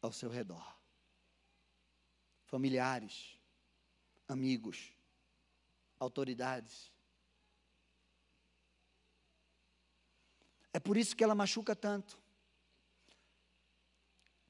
[0.01, 0.83] ao seu redor
[2.53, 3.41] familiares,
[4.29, 4.93] amigos,
[5.99, 6.93] autoridades.
[10.73, 12.19] É por isso que ela machuca tanto.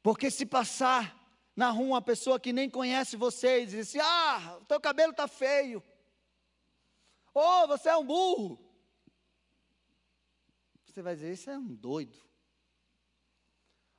[0.02, 1.18] Porque se passar
[1.54, 5.28] na rua uma pessoa que nem conhece vocês e diz Ah, o teu cabelo está
[5.28, 5.82] feio.
[7.34, 8.58] Oh, você é um burro.
[10.84, 12.18] Você vai dizer: Isso é um doido.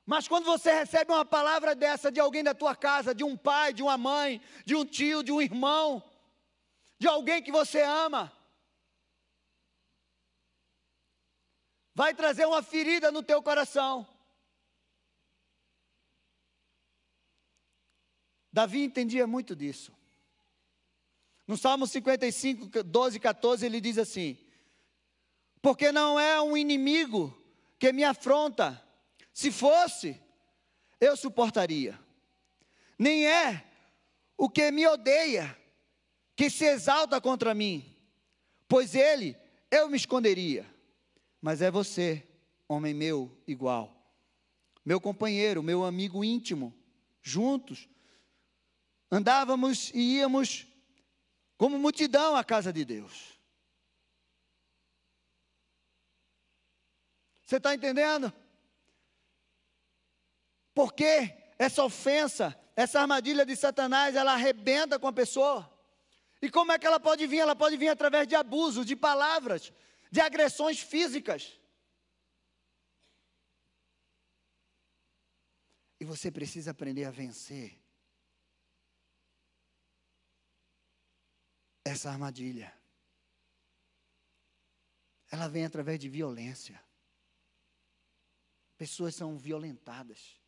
[0.06, 3.72] Mas quando você recebe uma palavra dessa de alguém da tua casa, de um pai,
[3.72, 6.02] de uma mãe, de um tio, de um irmão,
[6.98, 8.30] de alguém que você ama,
[11.94, 14.06] vai trazer uma ferida no teu coração.
[18.52, 19.92] Davi entendia muito disso.
[21.46, 24.38] No Salmo 55, 12 e 14, ele diz assim:
[25.60, 27.36] Porque não é um inimigo
[27.78, 28.82] que me afronta,
[29.32, 30.20] se fosse,
[31.00, 31.98] eu suportaria.
[32.98, 33.64] Nem é
[34.36, 35.56] o que me odeia,
[36.36, 37.84] que se exalta contra mim,
[38.68, 39.36] pois ele
[39.70, 40.73] eu me esconderia.
[41.44, 42.26] Mas é você,
[42.66, 43.94] homem meu, igual,
[44.82, 46.74] meu companheiro, meu amigo íntimo,
[47.20, 47.86] juntos
[49.10, 50.66] andávamos e íamos
[51.58, 53.38] como multidão à casa de Deus.
[57.42, 58.32] Você está entendendo?
[60.72, 65.70] Porque essa ofensa, essa armadilha de Satanás, ela arrebenta com a pessoa.
[66.40, 67.40] E como é que ela pode vir?
[67.40, 69.74] Ela pode vir através de abuso, de palavras,
[70.14, 71.58] de agressões físicas.
[75.98, 77.76] E você precisa aprender a vencer
[81.84, 82.72] essa armadilha.
[85.32, 86.80] Ela vem através de violência.
[88.76, 90.40] Pessoas são violentadas.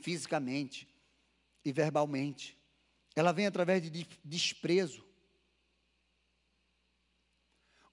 [0.00, 0.88] Fisicamente
[1.62, 2.58] e verbalmente.
[3.14, 5.06] Ela vem através de desprezo.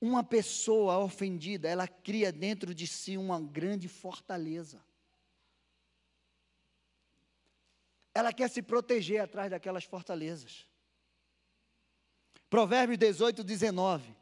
[0.04, 4.84] Uma pessoa ofendida, ela cria dentro de si uma grande fortaleza.
[8.13, 10.66] ela quer se proteger atrás daquelas fortalezas.
[12.50, 14.16] Provérbios 18, 19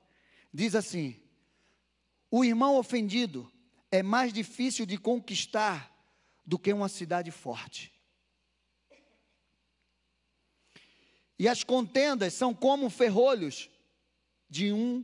[0.54, 1.22] diz assim:
[2.30, 3.52] O irmão ofendido
[3.92, 5.92] é mais difícil de conquistar
[6.46, 7.92] do que uma cidade forte.
[11.38, 13.70] E as contendas são como ferrolhos
[14.50, 15.04] de um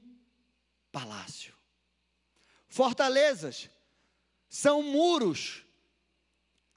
[0.91, 1.55] palácio.
[2.67, 3.69] Fortalezas
[4.49, 5.63] são muros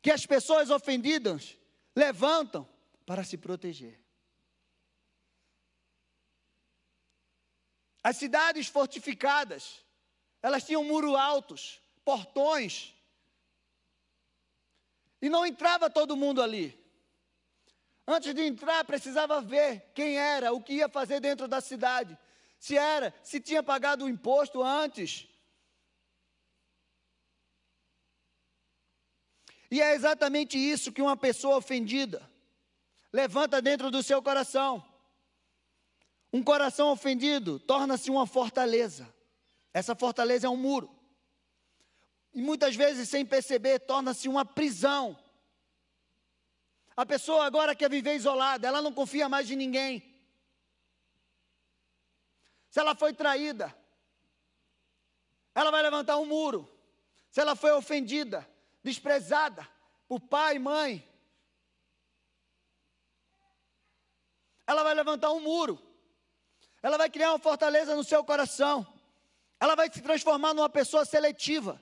[0.02, 1.56] que as pessoas ofendidas
[1.94, 2.68] levantam
[3.04, 4.00] para se proteger.
[8.02, 9.84] As cidades fortificadas,
[10.42, 12.94] elas tinham muros altos, portões,
[15.20, 16.78] e não entrava todo mundo ali.
[18.06, 22.18] Antes de entrar, precisava ver quem era, o que ia fazer dentro da cidade.
[22.60, 25.26] Se era, se tinha pagado o imposto antes,
[29.70, 32.28] E é exatamente isso que uma pessoa ofendida
[33.12, 34.84] levanta dentro do seu coração.
[36.32, 39.12] Um coração ofendido torna-se uma fortaleza.
[39.72, 40.90] Essa fortaleza é um muro.
[42.34, 45.16] E muitas vezes, sem perceber, torna-se uma prisão.
[46.96, 50.09] A pessoa agora quer viver isolada, ela não confia mais em ninguém.
[52.70, 53.76] Se ela foi traída,
[55.54, 56.70] ela vai levantar um muro.
[57.30, 58.48] Se ela foi ofendida,
[58.82, 59.68] desprezada
[60.08, 61.08] por pai e mãe.
[64.66, 65.80] Ela vai levantar um muro.
[66.82, 68.86] Ela vai criar uma fortaleza no seu coração.
[69.58, 71.80] Ela vai se transformar numa pessoa seletiva.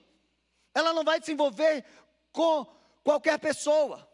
[0.74, 1.84] Ela não vai se envolver
[2.32, 2.64] com
[3.05, 4.09] qualquer pessoa.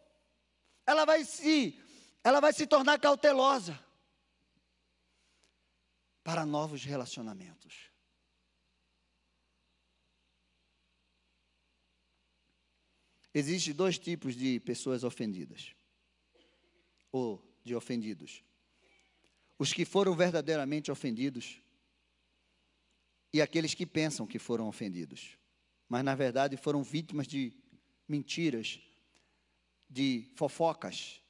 [0.86, 1.80] Ela vai se
[2.22, 3.78] ela vai se tornar cautelosa.
[6.24, 7.92] Para novos relacionamentos.
[13.32, 15.74] Existem dois tipos de pessoas ofendidas,
[17.12, 18.42] ou de ofendidos:
[19.58, 21.60] os que foram verdadeiramente ofendidos
[23.32, 25.36] e aqueles que pensam que foram ofendidos,
[25.88, 27.52] mas na verdade foram vítimas de
[28.08, 28.80] mentiras,
[29.90, 31.20] de fofocas,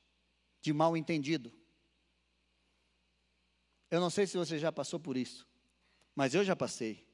[0.60, 1.52] de mal entendido.
[3.94, 5.46] Eu não sei se você já passou por isso,
[6.16, 7.06] mas eu já passei.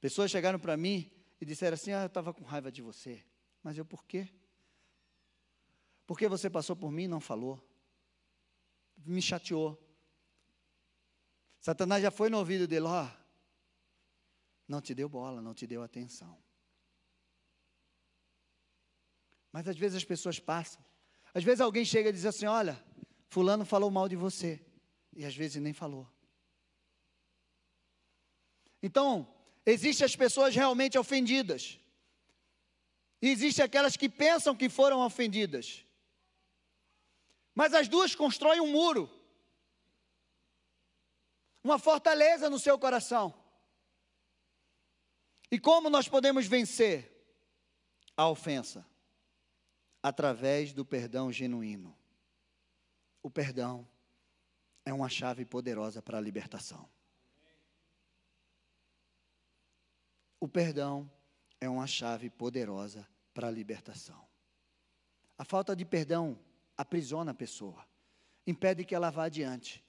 [0.00, 1.10] Pessoas chegaram para mim
[1.40, 3.26] e disseram assim: Ah, eu estava com raiva de você.
[3.60, 4.28] Mas eu por quê?
[6.06, 7.60] Porque você passou por mim e não falou.
[9.04, 9.84] Me chateou.
[11.58, 13.04] Satanás já foi no ouvido dele, ó.
[13.04, 13.10] Oh,
[14.68, 16.40] não te deu bola, não te deu atenção.
[19.50, 20.80] Mas às vezes as pessoas passam.
[21.34, 22.80] Às vezes alguém chega e diz assim: Olha,
[23.26, 24.69] Fulano falou mal de você.
[25.12, 26.08] E às vezes nem falou.
[28.82, 29.32] Então,
[29.66, 31.78] existem as pessoas realmente ofendidas.
[33.20, 35.84] E existe aquelas que pensam que foram ofendidas.
[37.54, 39.10] Mas as duas constroem um muro,
[41.62, 43.34] uma fortaleza no seu coração.
[45.50, 47.10] E como nós podemos vencer
[48.16, 48.86] a ofensa?
[50.02, 51.94] Através do perdão genuíno.
[53.22, 53.86] O perdão
[54.84, 56.88] é uma chave poderosa para a libertação.
[60.38, 61.10] O perdão
[61.60, 64.26] é uma chave poderosa para a libertação.
[65.36, 66.38] A falta de perdão
[66.76, 67.86] aprisiona a pessoa,
[68.46, 69.84] impede que ela vá adiante,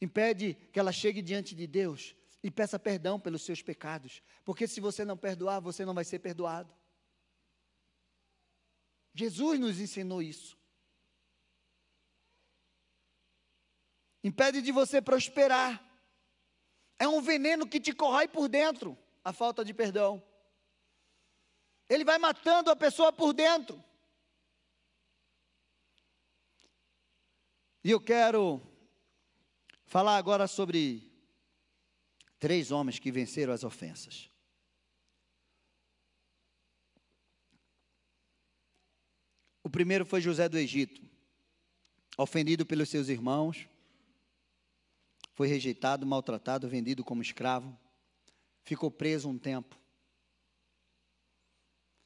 [0.00, 4.80] impede que ela chegue diante de Deus e peça perdão pelos seus pecados, porque se
[4.80, 6.72] você não perdoar, você não vai ser perdoado.
[9.14, 10.59] Jesus nos ensinou isso.
[14.22, 15.82] Impede de você prosperar.
[16.98, 20.22] É um veneno que te corrói por dentro, a falta de perdão.
[21.88, 23.82] Ele vai matando a pessoa por dentro.
[27.82, 28.60] E eu quero
[29.86, 31.10] falar agora sobre
[32.38, 34.30] três homens que venceram as ofensas.
[39.62, 41.00] O primeiro foi José do Egito,
[42.18, 43.69] ofendido pelos seus irmãos,
[45.40, 47.74] foi rejeitado, maltratado, vendido como escravo,
[48.62, 49.74] ficou preso um tempo.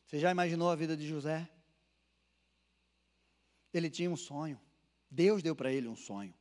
[0.07, 1.51] Você já imaginou a vida de José?
[3.73, 4.61] Ele tinha um sonho.
[5.11, 6.33] Deus deu para ele um sonho.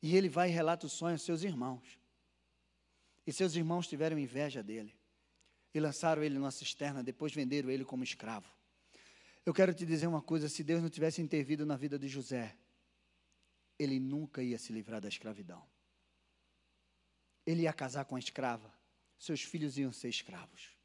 [0.00, 1.98] E ele vai e relata o sonho aos seus irmãos.
[3.26, 4.94] E seus irmãos tiveram inveja dele.
[5.74, 8.48] E lançaram ele numa cisterna, depois venderam ele como escravo.
[9.44, 12.56] Eu quero te dizer uma coisa: se Deus não tivesse intervido na vida de José,
[13.78, 15.62] ele nunca ia se livrar da escravidão.
[17.44, 18.72] Ele ia casar com a escrava,
[19.18, 20.76] seus filhos iam ser escravos.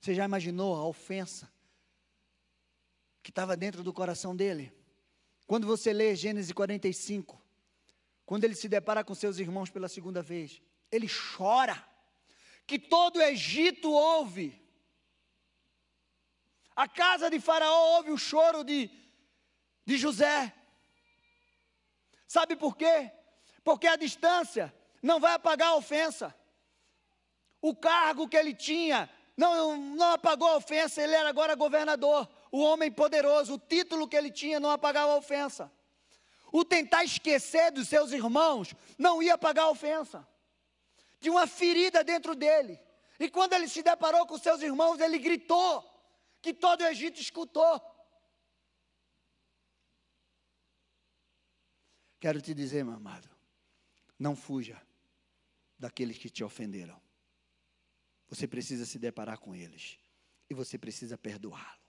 [0.00, 1.50] Você já imaginou a ofensa
[3.22, 4.72] que estava dentro do coração dele?
[5.46, 7.40] Quando você lê Gênesis 45,
[8.26, 11.86] quando ele se depara com seus irmãos pela segunda vez, ele chora,
[12.66, 14.60] que todo o Egito ouve.
[16.74, 18.90] A casa de Faraó ouve o choro de,
[19.84, 20.52] de José.
[22.26, 23.10] Sabe por quê?
[23.64, 26.34] Porque a distância não vai apagar a ofensa.
[27.60, 32.60] O cargo que ele tinha não, não apagou a ofensa, ele era agora governador, o
[32.60, 35.70] homem poderoso, o título que ele tinha não apagava a ofensa.
[36.52, 40.26] O tentar esquecer dos seus irmãos não ia apagar a ofensa.
[41.18, 42.78] Tinha uma ferida dentro dele.
[43.18, 45.82] E quando ele se deparou com seus irmãos, ele gritou,
[46.42, 47.80] que todo o Egito escutou.
[52.22, 53.28] Quero te dizer, meu amado,
[54.16, 54.80] não fuja
[55.76, 57.02] daqueles que te ofenderam.
[58.28, 59.98] Você precisa se deparar com eles.
[60.48, 61.82] E você precisa perdoá-lo.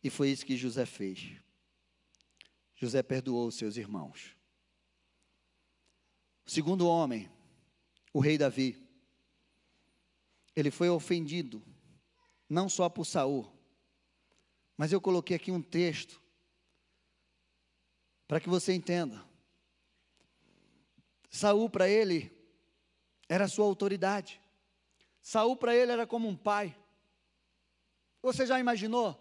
[0.00, 1.42] E foi isso que José fez.
[2.76, 4.36] José perdoou os seus irmãos.
[6.46, 7.28] O segundo homem,
[8.12, 8.80] o rei Davi,
[10.54, 11.60] ele foi ofendido,
[12.48, 13.50] não só por Saul,
[14.76, 16.22] mas eu coloquei aqui um texto
[18.26, 19.24] para que você entenda.
[21.30, 22.32] Saul para ele
[23.28, 24.40] era sua autoridade.
[25.20, 26.76] Saul para ele era como um pai.
[28.22, 29.18] Você já imaginou?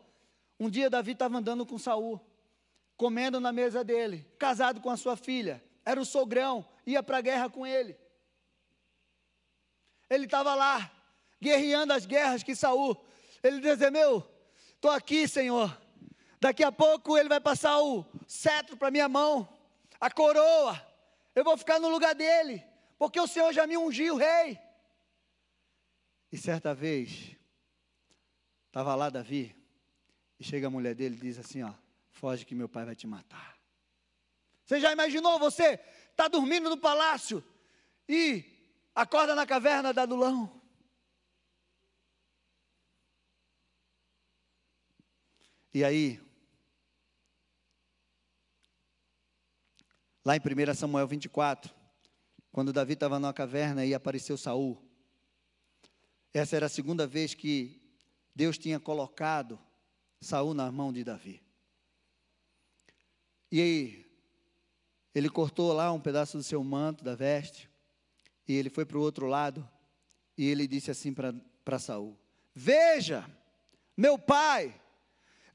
[0.59, 2.19] Um dia Davi estava andando com Saul,
[2.95, 5.63] comendo na mesa dele, casado com a sua filha.
[5.85, 7.97] Era o sogrão, ia para a guerra com ele.
[10.09, 10.91] Ele estava lá,
[11.41, 12.97] guerreando as guerras que Saul
[13.43, 14.27] Ele dizer: Meu,
[14.75, 15.75] estou aqui, Senhor.
[16.39, 19.47] Daqui a pouco ele vai passar o cetro para minha mão,
[19.99, 20.79] a coroa.
[21.33, 22.63] Eu vou ficar no lugar dele,
[22.97, 24.59] porque o Senhor já me ungiu rei.
[26.31, 27.35] E certa vez,
[28.67, 29.55] estava lá Davi,
[30.39, 31.73] e chega a mulher dele e diz assim: Ó,
[32.11, 33.57] foge que meu pai vai te matar.
[34.63, 35.79] Você já imaginou você
[36.11, 37.43] está dormindo no palácio
[38.09, 38.43] e
[38.93, 40.56] acorda na caverna da Adulão?
[45.77, 46.19] E aí,
[50.25, 51.71] lá em 1 Samuel 24,
[52.51, 54.83] quando Davi estava numa caverna e apareceu Saul,
[56.33, 57.79] essa era a segunda vez que
[58.33, 59.59] Deus tinha colocado
[60.19, 61.43] Saul na mão de Davi.
[63.51, 64.11] E aí,
[65.13, 67.69] ele cortou lá um pedaço do seu manto, da veste,
[68.47, 69.69] e ele foi para o outro lado,
[70.35, 72.17] e ele disse assim para Saul:
[72.55, 73.29] Veja,
[73.95, 74.73] meu pai,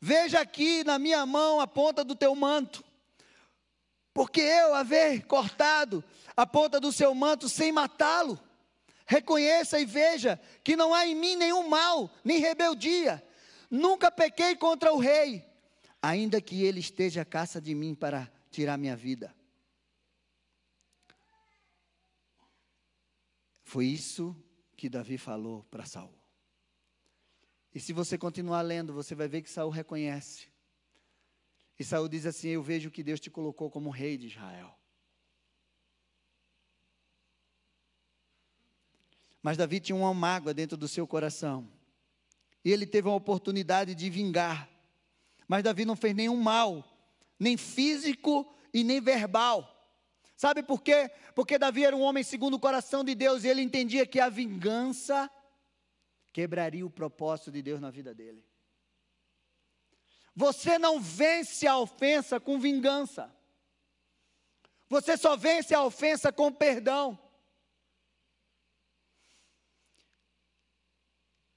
[0.05, 2.85] veja aqui na minha mão a ponta do teu manto,
[4.13, 6.03] porque eu haver cortado
[6.37, 8.37] a ponta do seu manto sem matá-lo,
[9.07, 13.25] reconheça e veja que não há em mim nenhum mal, nem rebeldia,
[13.71, 15.47] nunca pequei contra o rei,
[16.03, 19.33] ainda que ele esteja à caça de mim para tirar minha vida.
[23.63, 24.37] Foi isso
[24.77, 26.22] que Davi falou para Saul.
[27.75, 30.49] E se você continuar lendo, você vai ver que Saul reconhece.
[31.79, 34.75] E Saul diz assim: Eu vejo que Deus te colocou como rei de Israel.
[39.43, 41.69] Mas Davi tinha uma mágoa dentro do seu coração.
[42.65, 44.69] E ele teve uma oportunidade de vingar.
[45.49, 46.85] Mas Davi não fez nenhum mal,
[47.39, 49.69] nem físico e nem verbal.
[50.37, 51.11] Sabe por quê?
[51.35, 54.29] Porque Davi era um homem segundo o coração de Deus e ele entendia que a
[54.29, 55.29] vingança
[56.33, 58.45] quebraria o propósito de Deus na vida dele.
[60.35, 63.31] Você não vence a ofensa com vingança.
[64.89, 67.19] Você só vence a ofensa com perdão.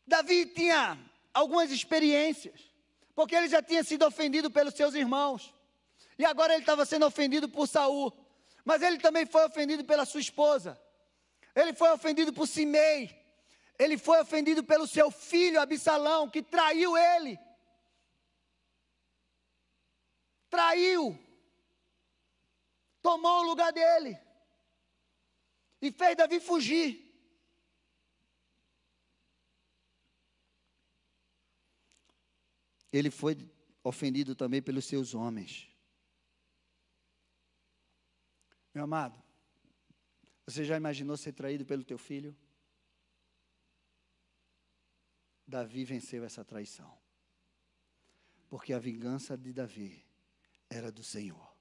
[0.05, 0.99] Davi tinha
[1.34, 2.61] algumas experiências,
[3.15, 5.53] porque ele já tinha sido ofendido pelos seus irmãos.
[6.17, 8.13] E agora ele estava sendo ofendido por Saul.
[8.63, 10.80] Mas ele também foi ofendido pela sua esposa.
[11.55, 13.24] Ele foi ofendido por Simei.
[13.78, 17.38] Ele foi ofendido pelo seu filho Absalão, que traiu ele.
[20.49, 21.17] Traiu.
[23.01, 24.17] Tomou o lugar dele.
[25.82, 27.05] E fez Davi fugir.
[32.91, 33.38] Ele foi
[33.84, 35.69] ofendido também pelos seus homens.
[38.73, 39.21] Meu amado,
[40.45, 42.36] você já imaginou ser traído pelo teu filho?
[45.48, 46.98] Davi venceu essa traição.
[48.50, 50.06] Porque a vingança de Davi
[50.70, 51.56] era do Senhor.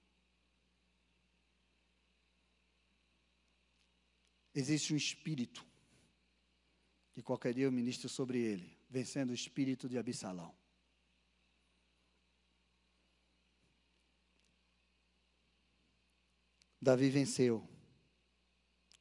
[4.54, 5.66] Existe um espírito,
[7.12, 10.54] que qualquer dia eu ministro sobre ele, vencendo o espírito de Absalão.
[16.80, 17.66] Davi venceu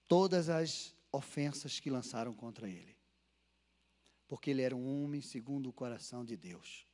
[0.08, 2.98] todas as ofensas que lançaram contra ele,
[4.34, 6.88] porque ele era um homem segundo o coração de Deus.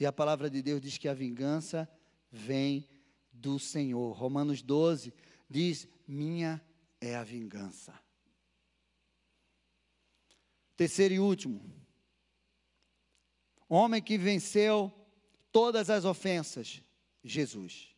[0.00, 1.86] E a palavra de Deus diz que a vingança
[2.30, 2.88] vem
[3.30, 4.12] do Senhor.
[4.12, 5.12] Romanos 12
[5.46, 6.66] diz: Minha
[7.02, 7.92] é a vingança.
[10.74, 11.70] Terceiro e último,
[13.68, 14.90] homem que venceu
[15.52, 16.82] todas as ofensas,
[17.22, 17.94] Jesus.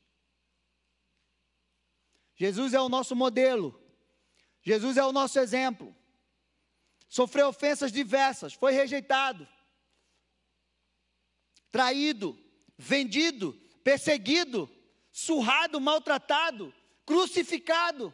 [2.35, 3.81] Jesus é o nosso modelo.
[4.61, 5.95] Jesus é o nosso exemplo.
[7.09, 9.47] Sofreu ofensas diversas, foi rejeitado,
[11.71, 12.39] traído,
[12.77, 13.53] vendido,
[13.85, 14.69] perseguido,
[15.13, 18.13] surrado, maltratado, crucificado.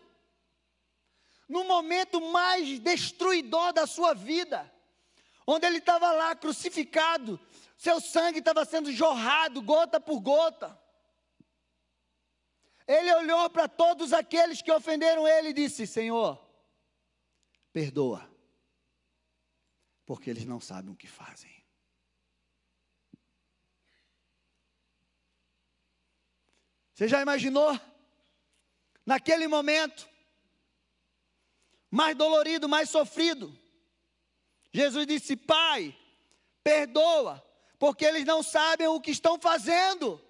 [1.48, 4.70] No momento mais destruidor da sua vida,
[5.46, 7.40] onde ele estava lá crucificado,
[7.76, 10.80] seu sangue estava sendo jorrado gota por gota.
[12.86, 16.40] Ele olhou para todos aqueles que ofenderam ele e disse: Senhor,
[17.72, 18.31] perdoa,
[20.04, 21.62] porque eles não sabem o que fazem.
[26.94, 27.78] Você já imaginou?
[29.04, 30.08] Naquele momento,
[31.90, 33.56] mais dolorido, mais sofrido,
[34.72, 35.96] Jesus disse: Pai,
[36.62, 37.44] perdoa,
[37.78, 40.20] porque eles não sabem o que estão fazendo.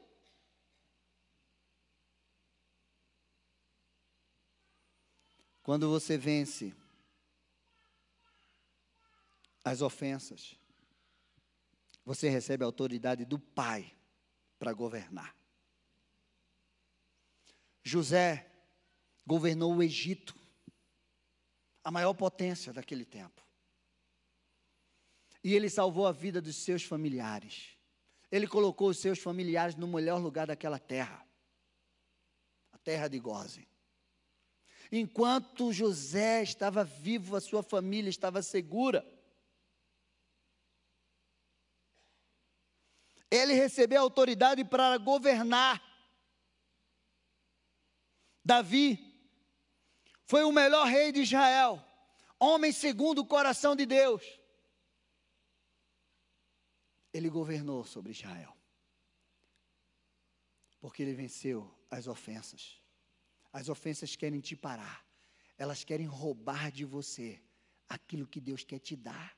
[5.63, 6.75] Quando você vence
[9.65, 10.57] as ofensas,
[12.05, 13.93] você recebe a autoridade do Pai
[14.59, 15.35] para governar.
[17.83, 18.51] José
[19.27, 20.37] governou o Egito,
[21.85, 23.43] a maior potência daquele tempo.
[25.43, 27.77] E ele salvou a vida dos seus familiares.
[28.31, 31.27] Ele colocou os seus familiares no melhor lugar daquela terra,
[32.73, 33.67] a terra de Gozen.
[34.91, 39.05] Enquanto José estava vivo, a sua família estava segura.
[43.33, 45.83] Ele recebeu autoridade para governar.
[48.45, 48.99] Davi
[50.27, 51.83] foi o melhor rei de Israel,
[52.39, 54.23] homem segundo o coração de Deus.
[57.11, 58.55] Ele governou sobre Israel,
[60.79, 62.83] porque ele venceu as ofensas.
[63.51, 65.07] As ofensas querem te parar.
[65.57, 67.43] Elas querem roubar de você
[67.89, 69.35] aquilo que Deus quer te dar.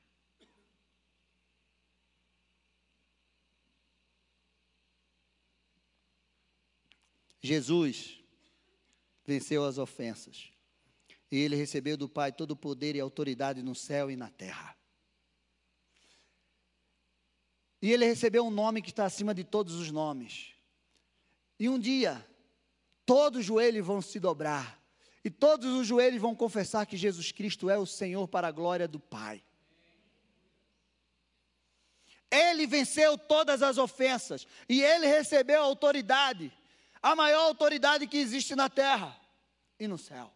[7.45, 8.19] Jesus
[9.25, 10.51] venceu as ofensas.
[11.31, 14.75] E ele recebeu do Pai todo o poder e autoridade no céu e na terra.
[17.81, 20.53] E ele recebeu um nome que está acima de todos os nomes.
[21.59, 22.25] E um dia,
[23.05, 24.81] todos os joelhos vão se dobrar,
[25.23, 28.87] e todos os joelhos vão confessar que Jesus Cristo é o Senhor para a glória
[28.87, 29.43] do Pai.
[32.29, 36.51] Ele venceu todas as ofensas, e ele recebeu autoridade,
[37.05, 39.15] a maior autoridade que existe na terra
[39.79, 40.35] e no céu.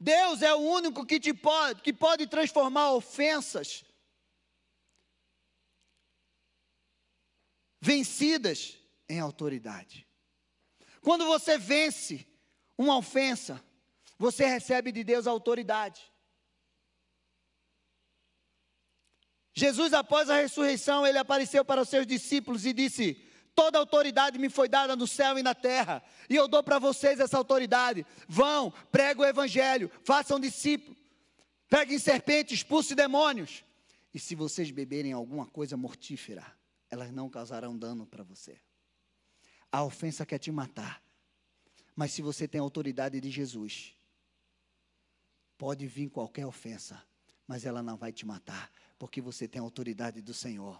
[0.00, 3.84] Deus é o único que, te pode, que pode transformar ofensas
[7.82, 10.08] vencidas em autoridade.
[11.02, 12.26] Quando você vence
[12.78, 13.62] uma ofensa,
[14.18, 16.10] você recebe de Deus autoridade.
[19.52, 23.25] Jesus, após a ressurreição, ele apareceu para os seus discípulos e disse:
[23.56, 27.18] Toda autoridade me foi dada no céu e na terra, e eu dou para vocês
[27.18, 28.04] essa autoridade.
[28.28, 30.98] Vão, pregue o evangelho, façam discípulos,
[31.66, 33.64] peguem serpentes, expulsem demônios.
[34.12, 36.44] E se vocês beberem alguma coisa mortífera,
[36.90, 38.60] elas não causarão dano para você.
[39.72, 41.02] A ofensa quer te matar.
[41.94, 43.94] Mas se você tem a autoridade de Jesus,
[45.56, 47.02] pode vir qualquer ofensa,
[47.46, 50.78] mas ela não vai te matar, porque você tem a autoridade do Senhor.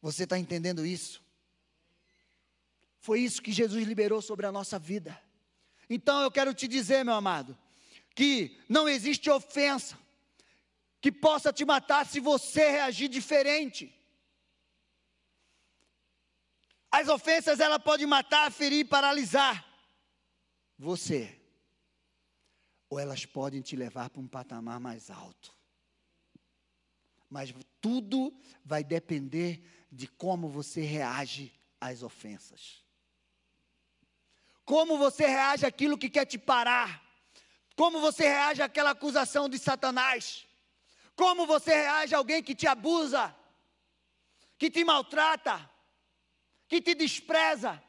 [0.00, 1.22] Você está entendendo isso?
[2.98, 5.20] Foi isso que Jesus liberou sobre a nossa vida.
[5.88, 7.56] Então eu quero te dizer, meu amado,
[8.14, 9.98] que não existe ofensa
[11.00, 13.94] que possa te matar se você reagir diferente.
[16.90, 19.66] As ofensas ela pode matar, ferir, paralisar
[20.78, 21.38] você.
[22.88, 25.54] Ou elas podem te levar para um patamar mais alto.
[27.28, 28.34] Mas tudo
[28.64, 32.84] vai depender de como você reage às ofensas.
[34.64, 37.02] Como você reage àquilo que quer te parar.
[37.74, 40.46] Como você reage àquela acusação de Satanás.
[41.16, 43.34] Como você reage a alguém que te abusa,
[44.58, 45.68] que te maltrata
[46.68, 47.82] que te despreza.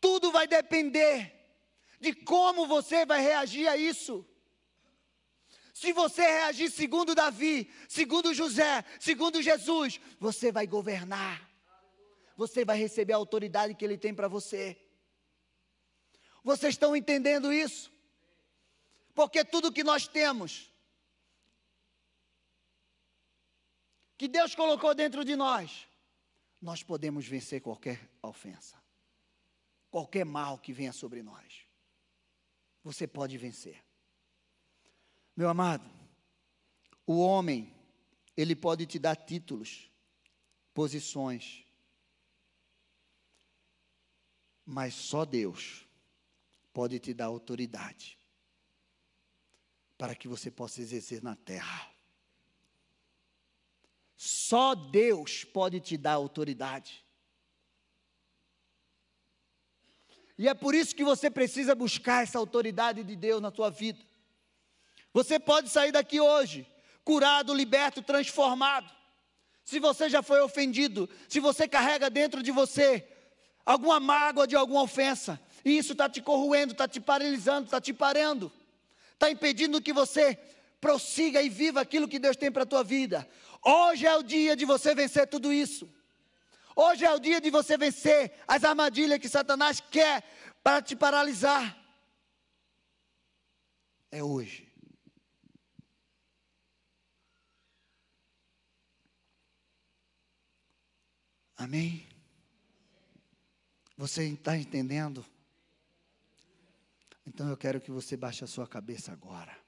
[0.00, 1.34] Tudo vai depender
[2.00, 4.26] de como você vai reagir a isso.
[5.76, 11.46] Se você reagir segundo Davi, segundo José, segundo Jesus, você vai governar.
[12.34, 14.74] Você vai receber a autoridade que ele tem para você.
[16.42, 17.92] Vocês estão entendendo isso?
[19.14, 20.72] Porque tudo que nós temos,
[24.16, 25.86] que Deus colocou dentro de nós,
[26.58, 28.82] nós podemos vencer qualquer ofensa,
[29.90, 31.66] qualquer mal que venha sobre nós.
[32.82, 33.85] Você pode vencer.
[35.36, 35.84] Meu amado,
[37.06, 37.70] o homem,
[38.34, 39.90] ele pode te dar títulos,
[40.72, 41.66] posições,
[44.64, 45.86] mas só Deus
[46.72, 48.18] pode te dar autoridade
[49.98, 51.90] para que você possa exercer na terra.
[54.16, 57.04] Só Deus pode te dar autoridade.
[60.38, 64.04] E é por isso que você precisa buscar essa autoridade de Deus na tua vida.
[65.16, 66.66] Você pode sair daqui hoje,
[67.02, 68.92] curado, liberto, transformado.
[69.64, 73.02] Se você já foi ofendido, se você carrega dentro de você
[73.64, 77.94] alguma mágoa de alguma ofensa, e isso está te corroendo, está te paralisando, está te
[77.94, 78.52] parando,
[79.14, 80.38] está impedindo que você
[80.82, 83.26] prossiga e viva aquilo que Deus tem para a tua vida.
[83.64, 85.88] Hoje é o dia de você vencer tudo isso.
[86.76, 90.22] Hoje é o dia de você vencer as armadilhas que Satanás quer
[90.62, 91.74] para te paralisar.
[94.12, 94.65] É hoje.
[101.56, 102.06] Amém?
[103.96, 105.24] Você está entendendo?
[107.26, 109.58] Então eu quero que você baixe a sua cabeça agora.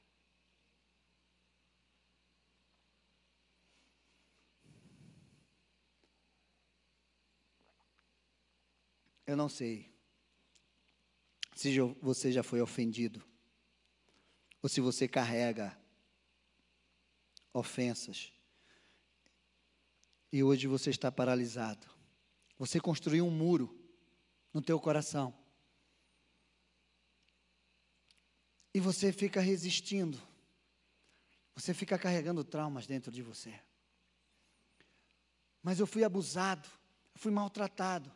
[9.27, 9.93] Eu não sei
[11.55, 13.23] se você já foi ofendido
[14.63, 15.79] ou se você carrega
[17.53, 18.33] ofensas
[20.33, 21.87] e hoje você está paralisado.
[22.59, 23.75] Você construiu um muro
[24.53, 25.35] no teu coração.
[28.75, 30.21] E você fica resistindo.
[31.55, 33.59] Você fica carregando traumas dentro de você.
[35.63, 36.69] Mas eu fui abusado,
[37.15, 38.13] fui maltratado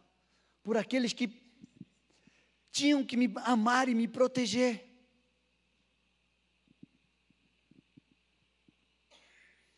[0.63, 1.43] por aqueles que
[2.71, 4.89] tinham que me amar e me proteger.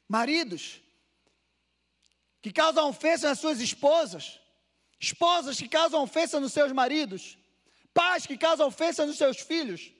[0.06, 0.83] Maridos
[2.44, 4.38] que causam ofensa nas suas esposas,
[5.00, 7.38] esposas que causam ofensa nos seus maridos,
[7.94, 9.90] pais que causam ofensa nos seus filhos.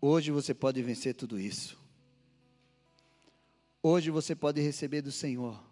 [0.00, 1.78] Hoje você pode vencer tudo isso.
[3.82, 5.62] Hoje você pode receber do Senhor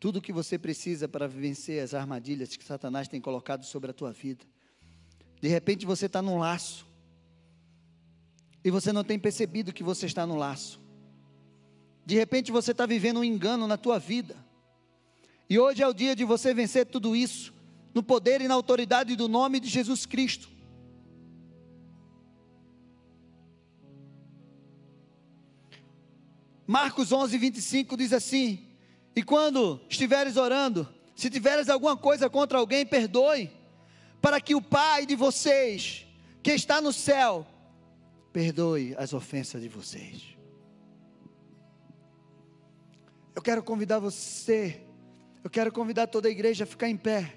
[0.00, 3.94] tudo o que você precisa para vencer as armadilhas que Satanás tem colocado sobre a
[3.94, 4.44] tua vida.
[5.40, 6.86] De repente você está num laço
[8.64, 10.80] e você não tem percebido que você está no laço.
[12.06, 14.36] De repente você está vivendo um engano na tua vida.
[15.50, 17.52] E hoje é o dia de você vencer tudo isso
[17.94, 20.48] no poder e na autoridade do nome de Jesus Cristo.
[26.66, 28.67] Marcos 11, 25 diz assim:
[29.18, 33.50] E quando estiveres orando, se tiveres alguma coisa contra alguém, perdoe,
[34.22, 36.06] para que o Pai de vocês,
[36.40, 37.44] que está no céu,
[38.32, 40.22] perdoe as ofensas de vocês.
[43.34, 44.82] Eu quero convidar você,
[45.42, 47.34] eu quero convidar toda a igreja a ficar em pé.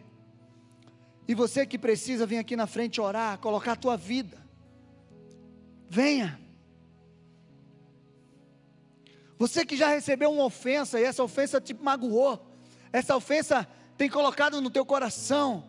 [1.28, 4.38] E você que precisa vir aqui na frente orar, colocar a tua vida.
[5.90, 6.40] Venha.
[9.42, 12.40] Você que já recebeu uma ofensa e essa ofensa te magoou,
[12.94, 13.68] essa ofensa
[13.98, 15.64] tem colocado no teu coração.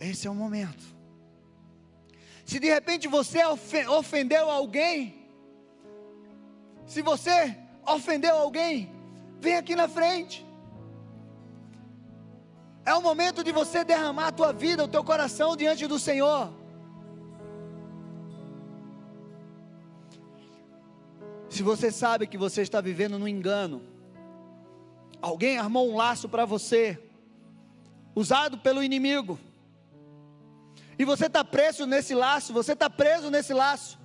[0.00, 0.82] Esse é o momento.
[2.46, 5.28] Se de repente você ofe- ofendeu alguém,
[6.86, 7.54] se você
[7.86, 8.90] ofendeu alguém,
[9.40, 10.42] vem aqui na frente.
[12.86, 16.63] É o momento de você derramar a tua vida, o teu coração diante do Senhor.
[21.54, 23.80] Se você sabe que você está vivendo no engano,
[25.22, 27.00] alguém armou um laço para você,
[28.12, 29.38] usado pelo inimigo,
[30.98, 34.00] e você está preso nesse laço, você está preso nesse laço.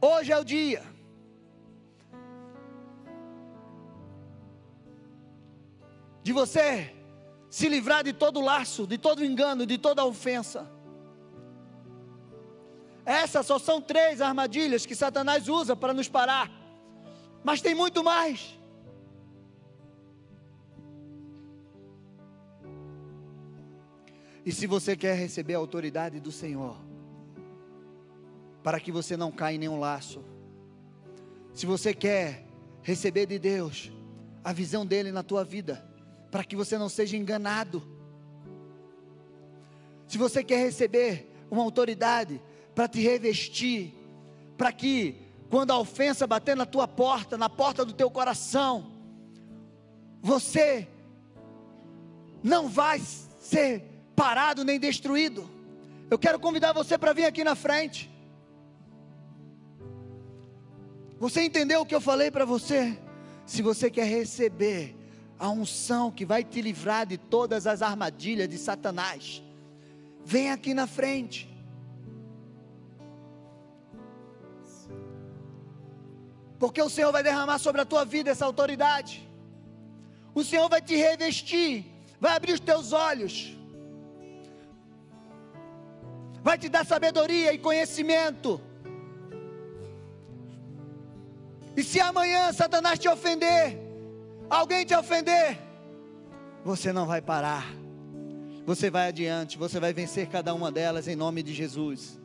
[0.00, 0.82] Hoje é o dia.
[6.24, 6.92] De você
[7.48, 10.77] se livrar de todo laço, de todo engano, de toda ofensa.
[13.08, 16.50] Essas só são três armadilhas que Satanás usa para nos parar.
[17.42, 18.54] Mas tem muito mais.
[24.44, 26.76] E se você quer receber a autoridade do Senhor,
[28.62, 30.22] para que você não caia em nenhum laço,
[31.54, 32.44] se você quer
[32.82, 33.90] receber de Deus
[34.44, 35.82] a visão dele na tua vida,
[36.30, 37.82] para que você não seja enganado,
[40.06, 42.38] se você quer receber uma autoridade
[42.78, 43.92] para te revestir,
[44.56, 45.16] para que
[45.50, 48.92] quando a ofensa bater na tua porta, na porta do teu coração,
[50.22, 50.86] você
[52.40, 53.82] não vai ser
[54.14, 55.50] parado nem destruído.
[56.08, 58.08] Eu quero convidar você para vir aqui na frente.
[61.18, 62.96] Você entendeu o que eu falei para você?
[63.44, 64.94] Se você quer receber
[65.36, 69.42] a unção que vai te livrar de todas as armadilhas de Satanás,
[70.24, 71.57] vem aqui na frente.
[76.58, 79.28] Porque o Senhor vai derramar sobre a tua vida essa autoridade.
[80.34, 81.86] O Senhor vai te revestir,
[82.20, 83.56] vai abrir os teus olhos,
[86.42, 88.60] vai te dar sabedoria e conhecimento.
[91.76, 93.78] E se amanhã Satanás te ofender,
[94.50, 95.58] alguém te ofender,
[96.64, 97.66] você não vai parar.
[98.66, 102.18] Você vai adiante, você vai vencer cada uma delas em nome de Jesus.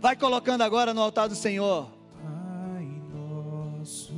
[0.00, 1.88] Vai colocando agora no altar do Senhor.
[2.22, 4.14] Pai nosso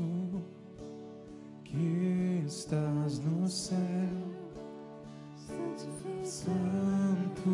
[1.64, 3.78] que estás no céu,
[6.22, 7.50] santo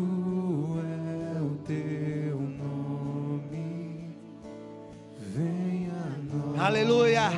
[0.83, 4.13] é o teu nome,
[5.19, 7.31] venha a nós Aleluia.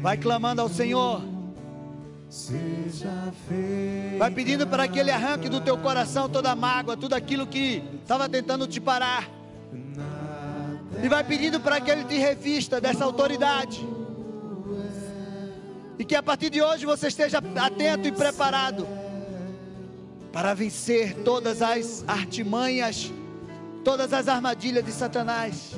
[0.00, 1.31] Vai clamando ao Senhor.
[2.32, 7.12] Seja feito Vai pedindo para que Ele arranque do teu coração toda a mágoa, tudo
[7.14, 9.28] aquilo que estava tentando te parar.
[11.02, 13.86] E vai pedindo para que Ele te revista dessa autoridade.
[15.98, 18.88] E que a partir de hoje você esteja atento e preparado
[20.32, 23.12] para vencer todas as artimanhas,
[23.84, 25.72] todas as armadilhas de Satanás.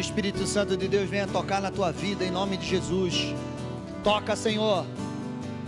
[0.00, 3.34] O Espírito Santo de Deus venha tocar na tua vida em nome de Jesus.
[4.02, 4.86] Toca, Senhor.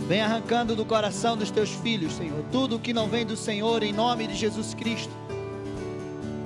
[0.07, 3.93] Vem arrancando do coração dos teus filhos, Senhor, tudo que não vem do Senhor em
[3.93, 5.13] nome de Jesus Cristo.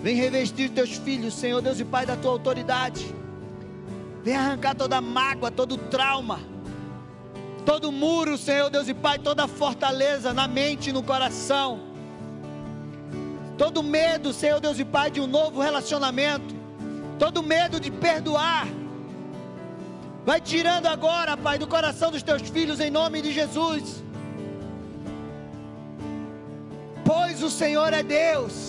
[0.04, 3.06] Vem revestir teus filhos, Senhor Deus e Pai, da tua autoridade.
[4.22, 6.42] Vem arrancar toda mágoa, todo trauma,
[7.66, 11.88] todo muro, Senhor Deus e Pai, toda fortaleza na mente e no coração
[13.58, 16.57] todo medo, Senhor Deus e Pai, de um novo relacionamento,
[17.18, 18.68] todo medo de perdoar,
[20.26, 24.04] vai tirando agora, Pai, do coração dos teus filhos, em nome de Jesus,
[27.06, 28.67] pois o Senhor é Deus.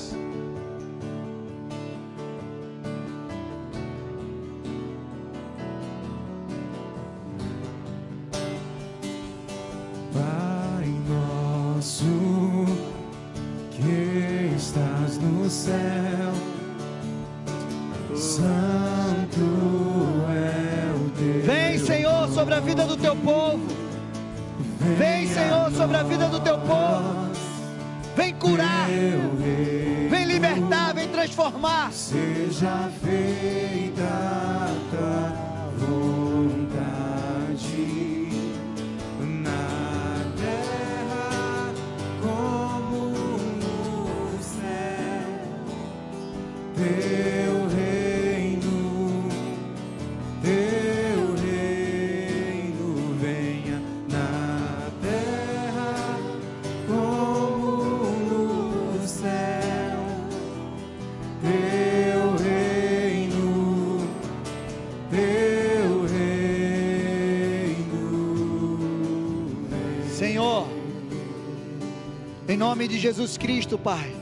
[72.69, 74.15] Nome de Jesus Cristo, Pai.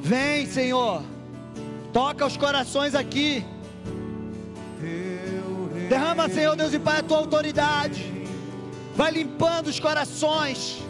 [0.00, 1.02] Vem, Senhor.
[1.92, 3.44] Toca os corações aqui.
[5.88, 8.00] Derrama, Senhor Deus e Pai, a tua autoridade.
[8.94, 10.80] Vai limpando os corações.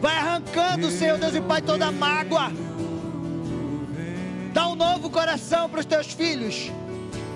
[0.00, 2.50] Vai arrancando, Senhor Deus e Pai, toda mágoa.
[4.52, 6.72] Dá um novo coração para os teus filhos.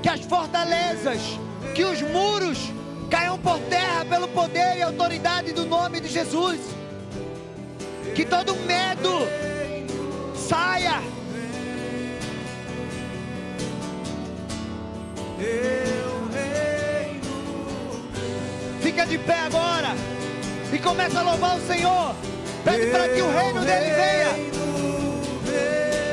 [0.03, 1.21] Que as fortalezas,
[1.73, 2.59] que os muros
[3.09, 6.80] caiam por terra pelo poder e autoridade do nome de Jesus.
[8.15, 9.27] Que todo medo
[10.37, 11.01] saia.
[18.81, 19.95] Fica de pé agora
[20.73, 22.15] e começa a louvar o Senhor.
[22.65, 24.31] Pede para que o reino dele venha.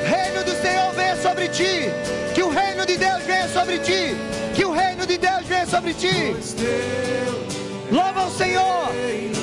[0.06, 1.90] Reino do Senhor venha sobre ti.
[2.34, 4.16] Que o reino de Deus venha sobre ti.
[4.56, 6.36] Que o reino de Deus venha sobre ti.
[7.92, 9.37] Louva o Senhor.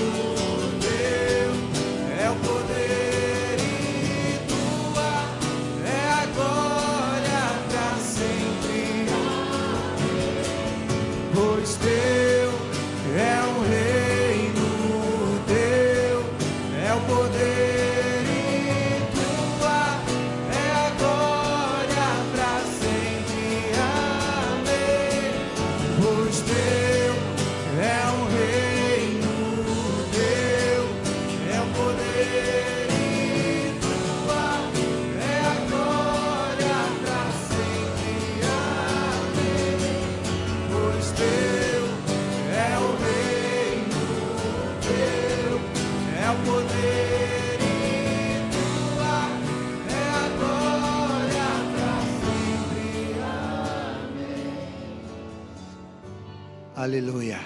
[56.85, 57.41] Aleluia.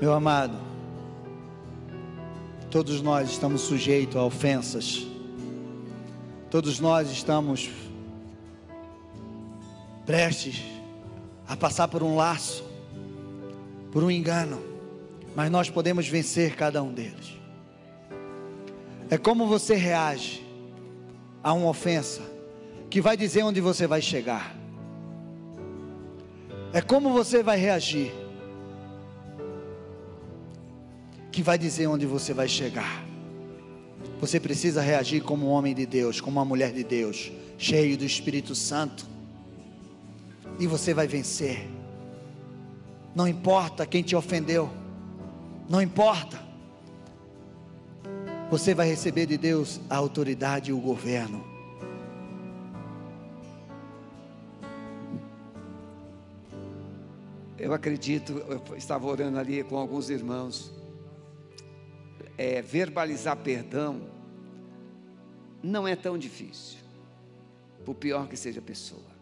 [0.00, 0.56] Meu amado,
[2.70, 5.04] todos nós estamos sujeitos a ofensas.
[6.48, 7.70] Todos nós estamos
[10.06, 10.62] prestes
[11.48, 12.62] a passar por um laço,
[13.90, 14.62] por um engano,
[15.34, 17.36] mas nós podemos vencer cada um deles.
[19.10, 20.46] É como você reage
[21.42, 22.22] a uma ofensa
[22.88, 24.56] que vai dizer onde você vai chegar.
[26.72, 28.12] É como você vai reagir
[31.32, 33.06] que vai dizer onde você vai chegar.
[34.20, 38.04] Você precisa reagir como um homem de Deus, como uma mulher de Deus, cheio do
[38.04, 39.06] Espírito Santo.
[40.58, 41.68] E você vai vencer.
[43.14, 44.68] Não importa quem te ofendeu.
[45.68, 46.38] Não importa.
[48.50, 51.44] Você vai receber de Deus a autoridade e o governo.
[57.58, 60.72] Eu acredito, eu estava orando ali com alguns irmãos.
[62.36, 64.08] É, verbalizar perdão
[65.60, 66.78] não é tão difícil,
[67.84, 69.18] por pior que seja a pessoa.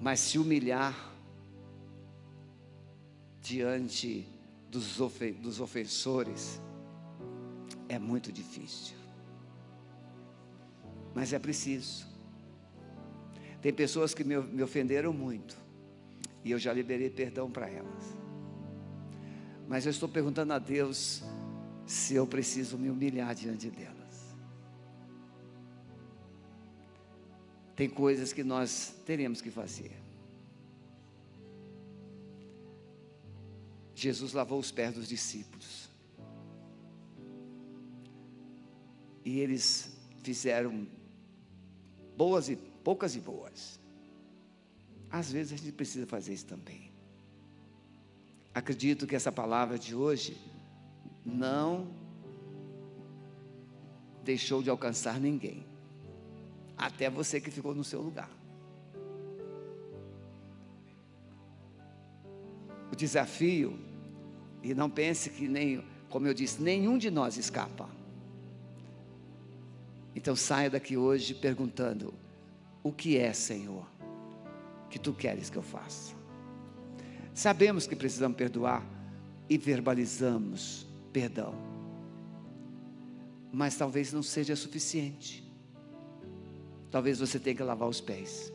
[0.00, 0.92] Mas se humilhar
[3.40, 4.26] diante
[4.68, 6.60] dos, ofen dos ofensores
[7.88, 8.96] é muito difícil.
[11.14, 12.06] Mas é preciso.
[13.60, 15.59] Tem pessoas que me, me ofenderam muito.
[16.44, 18.16] E eu já liberei perdão para elas.
[19.68, 21.22] Mas eu estou perguntando a Deus
[21.86, 24.34] se eu preciso me humilhar diante delas.
[27.76, 29.92] Tem coisas que nós teremos que fazer.
[33.94, 35.90] Jesus lavou os pés dos discípulos.
[39.24, 40.88] E eles fizeram
[42.16, 43.78] boas e poucas e boas.
[45.10, 46.90] Às vezes a gente precisa fazer isso também.
[48.54, 50.36] Acredito que essa palavra de hoje
[51.24, 51.88] não
[54.24, 55.64] deixou de alcançar ninguém,
[56.76, 58.30] até você que ficou no seu lugar.
[62.92, 63.78] O desafio,
[64.62, 67.88] e não pense que nem, como eu disse, nenhum de nós escapa.
[70.14, 72.12] Então saia daqui hoje perguntando:
[72.82, 73.86] o que é, Senhor,
[74.90, 76.14] que tu queres que eu faça?
[77.32, 78.84] Sabemos que precisamos perdoar
[79.48, 81.54] e verbalizamos perdão,
[83.52, 85.48] mas talvez não seja suficiente.
[86.90, 88.52] Talvez você tenha que lavar os pés.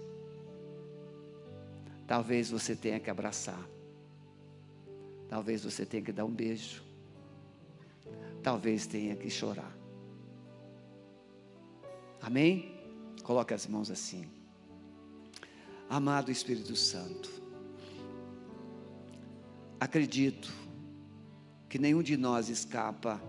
[2.06, 3.68] Talvez você tenha que abraçar.
[5.28, 6.84] Talvez você tenha que dar um beijo.
[8.44, 9.76] Talvez tenha que chorar.
[12.22, 12.80] Amém?
[13.24, 14.35] Coloque as mãos assim.
[15.90, 17.30] Amado Espírito Santo,
[19.80, 20.52] acredito
[21.70, 23.22] que nenhum de nós escapa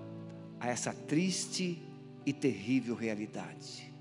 [0.59, 1.83] a essa triste
[2.25, 3.93] e terrível realidade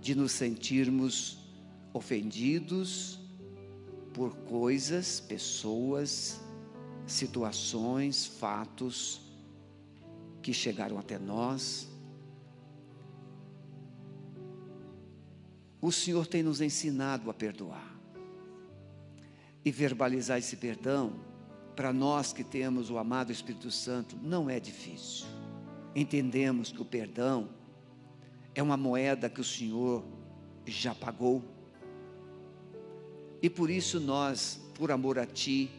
[0.00, 1.38] de nos sentirmos
[1.92, 3.18] ofendidos
[4.12, 6.40] por coisas, pessoas,
[7.06, 9.20] situações, fatos
[10.42, 11.89] que chegaram até nós.
[15.80, 17.98] O Senhor tem nos ensinado a perdoar
[19.64, 21.12] e verbalizar esse perdão
[21.74, 25.26] para nós que temos o amado Espírito Santo não é difícil.
[25.94, 27.48] Entendemos que o perdão
[28.54, 30.04] é uma moeda que o Senhor
[30.66, 31.42] já pagou.
[33.40, 35.70] E por isso nós, por amor a Ti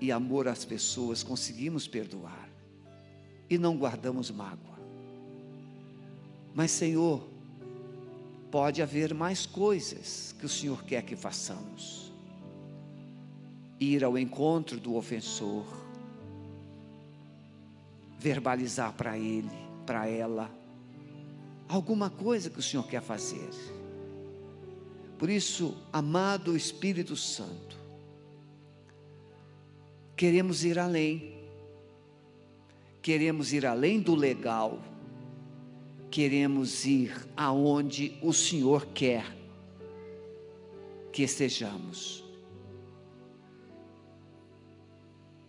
[0.00, 2.48] e amor às pessoas, conseguimos perdoar
[3.48, 4.74] e não guardamos mágoa.
[6.54, 7.26] Mas, Senhor,
[8.54, 12.12] pode haver mais coisas que o Senhor quer que façamos.
[13.80, 15.64] Ir ao encontro do ofensor,
[18.16, 19.50] verbalizar para ele,
[19.84, 20.48] para ela,
[21.68, 23.50] alguma coisa que o Senhor quer fazer.
[25.18, 27.76] Por isso, amado Espírito Santo,
[30.14, 31.44] queremos ir além,
[33.02, 34.78] queremos ir além do legal,
[36.14, 39.36] queremos ir aonde o Senhor quer
[41.12, 42.22] que estejamos.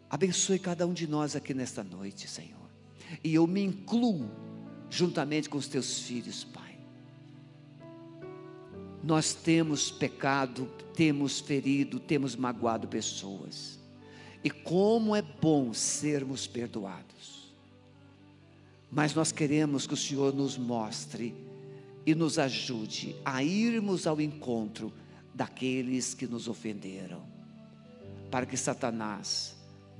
[0.09, 2.67] Abençoe cada um de nós aqui nesta noite, Senhor.
[3.23, 4.27] E eu me incluo
[4.89, 6.79] juntamente com os teus filhos, Pai.
[9.03, 13.77] Nós temos pecado, temos ferido, temos magoado pessoas.
[14.43, 17.34] E como é bom sermos perdoados.
[18.95, 21.35] Mas nós queremos que o Senhor nos mostre
[22.05, 24.93] e nos ajude a irmos ao encontro
[25.33, 27.21] daqueles que nos ofenderam
[28.31, 29.53] para que Satanás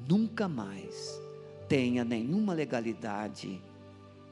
[0.08, 1.20] nunca mais
[1.68, 3.62] tenha nenhuma legalidade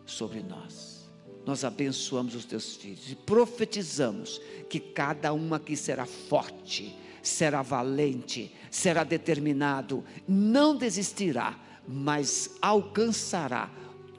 [0.05, 1.09] sobre nós.
[1.45, 4.39] Nós abençoamos os teus filhos e profetizamos
[4.69, 13.69] que cada um aqui será forte, será valente, será determinado, não desistirá, mas alcançará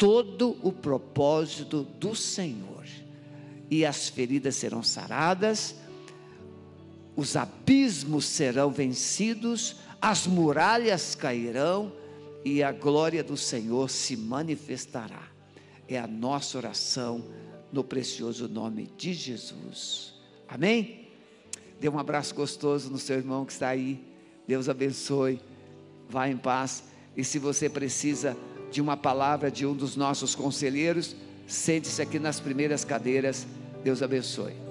[0.05, 2.85] todo o propósito do Senhor.
[3.71, 5.77] E as feridas serão saradas,
[7.17, 11.91] os abismos serão vencidos, as muralhas cairão
[12.45, 15.23] e a glória do Senhor se manifestará.
[15.89, 17.25] É a nossa oração
[17.73, 20.13] no precioso nome de Jesus.
[20.47, 21.09] Amém?
[21.81, 24.05] Dê um abraço gostoso no seu irmão que está aí.
[24.47, 25.41] Deus abençoe.
[26.11, 26.85] Vá em paz.
[27.17, 28.37] E se você precisa
[28.75, 31.15] de uma palavra de um dos nossos conselheiros,
[31.47, 33.47] sente-se aqui nas primeiras cadeiras.
[33.85, 34.64] Deus abençoe.